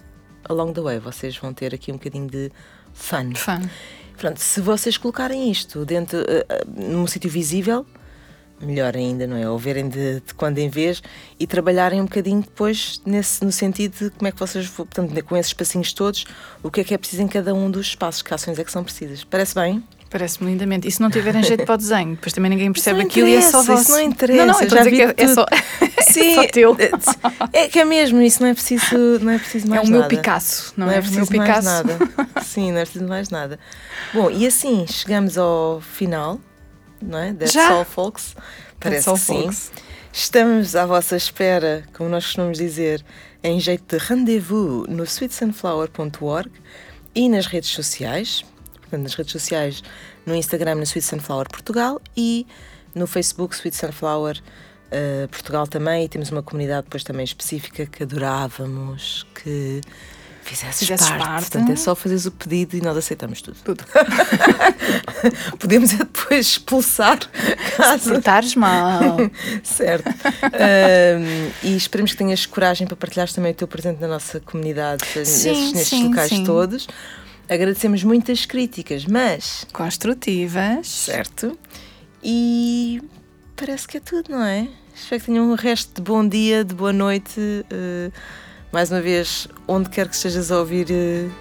along 0.50 0.74
the 0.74 0.82
way 0.82 1.00
vocês 1.00 1.38
vão 1.38 1.54
ter 1.54 1.74
aqui 1.74 1.92
um 1.92 1.96
bocadinho 1.96 2.28
de 2.28 2.52
fun. 2.94 3.34
Fun. 3.36 3.62
Pronto, 4.24 4.40
se 4.40 4.62
vocês 4.62 4.98
colocarem 4.98 5.52
isto 5.52 5.84
dentro, 5.84 6.20
uh, 6.20 6.82
num 6.82 7.06
sítio 7.06 7.30
visível, 7.30 7.86
melhor 8.62 8.96
ainda, 8.96 9.28
não 9.28 9.36
é? 9.36 9.50
Ou 9.50 9.60
verem 9.60 9.90
de, 9.90 10.22
de, 10.22 10.34
quando 10.34 10.60
em 10.60 10.70
vez 10.70 11.04
e 11.38 11.46
trabalharem 11.46 12.00
um 12.00 12.06
bocadinho 12.06 12.42
depois 12.42 13.02
nesse, 13.06 13.44
no 13.44 13.52
sentido 13.52 13.98
de 13.98 14.12
como 14.12 14.26
é 14.26 14.32
que 14.32 14.40
vocês, 14.40 14.70
portanto, 14.70 15.22
com 15.26 15.36
esses 15.36 15.50
espacinhos 15.50 15.92
todos, 15.92 16.24
o 16.64 16.72
que 16.72 16.80
é 16.80 16.84
que 16.86 16.94
é 16.94 16.98
preciso 16.98 17.22
em 17.22 17.28
cada 17.28 17.54
um 17.54 17.70
dos 17.70 17.88
espaços, 17.88 18.22
que 18.22 18.34
ações 18.34 18.58
é 18.58 18.64
que 18.64 18.72
são 18.72 18.82
precisas. 18.82 19.26
Parece 19.26 19.56
bem? 19.56 19.84
Parece-me 20.14 20.52
lindamente. 20.52 20.88
E 20.88 20.92
se 20.92 21.02
não 21.02 21.10
tiverem 21.10 21.42
jeito 21.42 21.66
para 21.66 21.74
o 21.74 21.78
desenho, 21.78 22.12
depois 22.12 22.32
também 22.34 22.52
ninguém 22.52 22.72
percebe 22.72 23.02
aquilo 23.02 23.28
e 23.28 23.34
é 23.34 23.42
só 23.42 23.64
vosso. 23.64 23.82
Isso 23.82 23.92
não 23.94 24.00
interessa. 24.00 24.46
Não, 24.46 24.62
não, 24.62 24.70
já 24.70 24.84
vi 24.84 24.92
que 24.92 25.02
é, 25.18 25.28
só, 25.28 25.44
Sim, 26.04 26.34
é 26.34 26.36
só 26.36 26.48
teu. 26.50 26.78
É 27.52 27.68
que 27.68 27.80
é 27.80 27.84
mesmo, 27.84 28.22
isso 28.22 28.40
não 28.44 28.50
é 28.50 28.54
preciso, 28.54 28.96
não 29.22 29.32
é 29.32 29.40
preciso 29.40 29.68
mais 29.68 29.90
nada. 29.90 29.96
É 29.96 29.98
o 29.98 30.00
meu 30.02 30.08
Picasso, 30.08 30.72
não, 30.78 30.86
não 30.86 30.94
é? 30.94 30.98
é 30.98 31.02
preciso 31.02 31.36
mais 31.36 31.66
nada. 31.66 31.98
Sim, 32.44 32.72
não 32.74 32.78
é 32.78 32.84
preciso 32.84 33.08
mais 33.08 33.30
nada. 33.32 33.60
Bom, 34.14 34.30
e 34.30 34.46
assim 34.46 34.86
chegamos 34.86 35.36
ao 35.36 35.82
final, 35.82 36.40
não 37.02 37.18
é? 37.18 37.34
That's 37.34 37.52
já? 37.52 37.72
all, 37.72 37.84
folks. 37.84 38.36
Parece 38.80 39.10
all, 39.10 39.16
que 39.16 39.22
sim. 39.22 39.42
Folks. 39.42 39.72
Estamos 40.14 40.76
à 40.76 40.86
vossa 40.86 41.18
espera, 41.18 41.86
como 41.98 42.08
nós 42.08 42.24
costumamos 42.26 42.60
dizer, 42.60 43.04
em 43.44 43.60
jeito 43.60 43.98
de 43.98 44.06
rendezvous 44.06 44.86
no 44.88 45.06
sweetsunflower.org 45.06 46.52
e 47.16 47.28
nas 47.28 47.48
redes 47.48 47.72
sociais 47.72 48.46
portanto, 48.94 49.04
nas 49.04 49.16
redes 49.16 49.32
sociais, 49.32 49.84
no 50.26 50.36
Instagram, 50.36 50.76
na 50.76 50.84
Sweet 50.84 51.06
Sunflower 51.06 51.48
Portugal 51.50 52.00
e 52.16 52.46
no 52.94 53.08
Facebook, 53.08 53.56
Sweet 53.56 53.76
Sunflower 53.76 54.38
uh, 54.38 55.28
Portugal 55.30 55.66
também. 55.66 56.06
E 56.06 56.10
temos 56.10 56.30
uma 56.30 56.44
comunidade 56.44 56.84
depois 56.84 57.04
também 57.04 57.24
específica 57.24 57.86
que 57.86 58.04
adorávamos 58.04 59.26
que 59.34 59.82
fizesses, 60.44 60.80
fizesses 60.80 61.10
parte. 61.10 61.26
parte. 61.26 61.50
Portanto, 61.50 61.72
é 61.72 61.76
só 61.76 61.96
fazeres 61.96 62.26
o 62.28 62.32
pedido 62.32 62.78
e 62.78 62.82
nós 62.82 62.96
aceitamos 62.96 63.42
tudo. 63.42 63.58
Tudo. 63.64 63.84
Podemos 65.58 65.94
é 65.94 65.98
depois 65.98 66.48
expulsar 66.48 67.20
caso. 67.76 68.22
Se 68.22 68.60
mal. 68.60 69.18
certo. 69.64 70.08
Um, 70.10 71.52
e 71.64 71.76
esperemos 71.76 72.12
que 72.12 72.18
tenhas 72.18 72.46
coragem 72.46 72.86
para 72.86 72.96
partilhares 72.96 73.34
também 73.34 73.54
o 73.54 73.56
teu 73.56 73.68
presente 73.68 74.00
na 74.00 74.08
nossa 74.08 74.40
comunidade, 74.40 75.04
sim, 75.06 75.20
nesses, 75.20 75.74
nestes 75.74 75.88
sim, 75.88 76.08
locais 76.10 76.30
sim. 76.30 76.44
todos. 76.44 76.88
Agradecemos 77.50 78.04
muitas 78.04 78.46
críticas, 78.46 79.06
mas. 79.06 79.66
Construtivas. 79.74 80.88
Certo. 80.88 81.58
E 82.24 83.02
parece 83.56 83.88
que 83.88 83.98
é 83.98 84.00
tudo, 84.00 84.32
não 84.32 84.44
é? 84.44 84.68
Espero 84.96 85.20
que 85.22 85.28
tenham 85.28 85.52
um 85.52 85.56
resto 85.56 85.96
de 85.96 86.02
bom 86.02 86.28
dia, 86.28 86.64
de 86.64 86.74
boa 86.74 86.94
noite. 86.94 87.40
Uh, 87.40 88.12
mais 88.72 88.92
uma 88.92 89.02
vez, 89.02 89.48
onde 89.68 89.90
quer 89.90 90.08
que 90.08 90.16
estejas 90.16 90.52
a 90.52 90.60
ouvir 90.60 90.88
uh, 90.90 91.32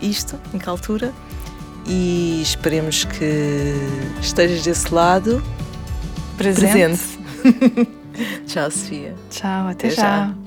isto, 0.00 0.38
em 0.54 0.58
que 0.58 0.68
altura. 0.68 1.12
E 1.86 2.40
esperemos 2.40 3.04
que 3.04 3.74
estejas 4.20 4.62
desse 4.62 4.94
lado 4.94 5.42
presente. 6.36 7.00
presente. 7.42 7.88
Tchau, 8.46 8.70
Sofia. 8.70 9.14
Tchau, 9.30 9.66
até, 9.68 9.88
até 9.88 9.90
já. 9.90 10.02
já. 10.02 10.41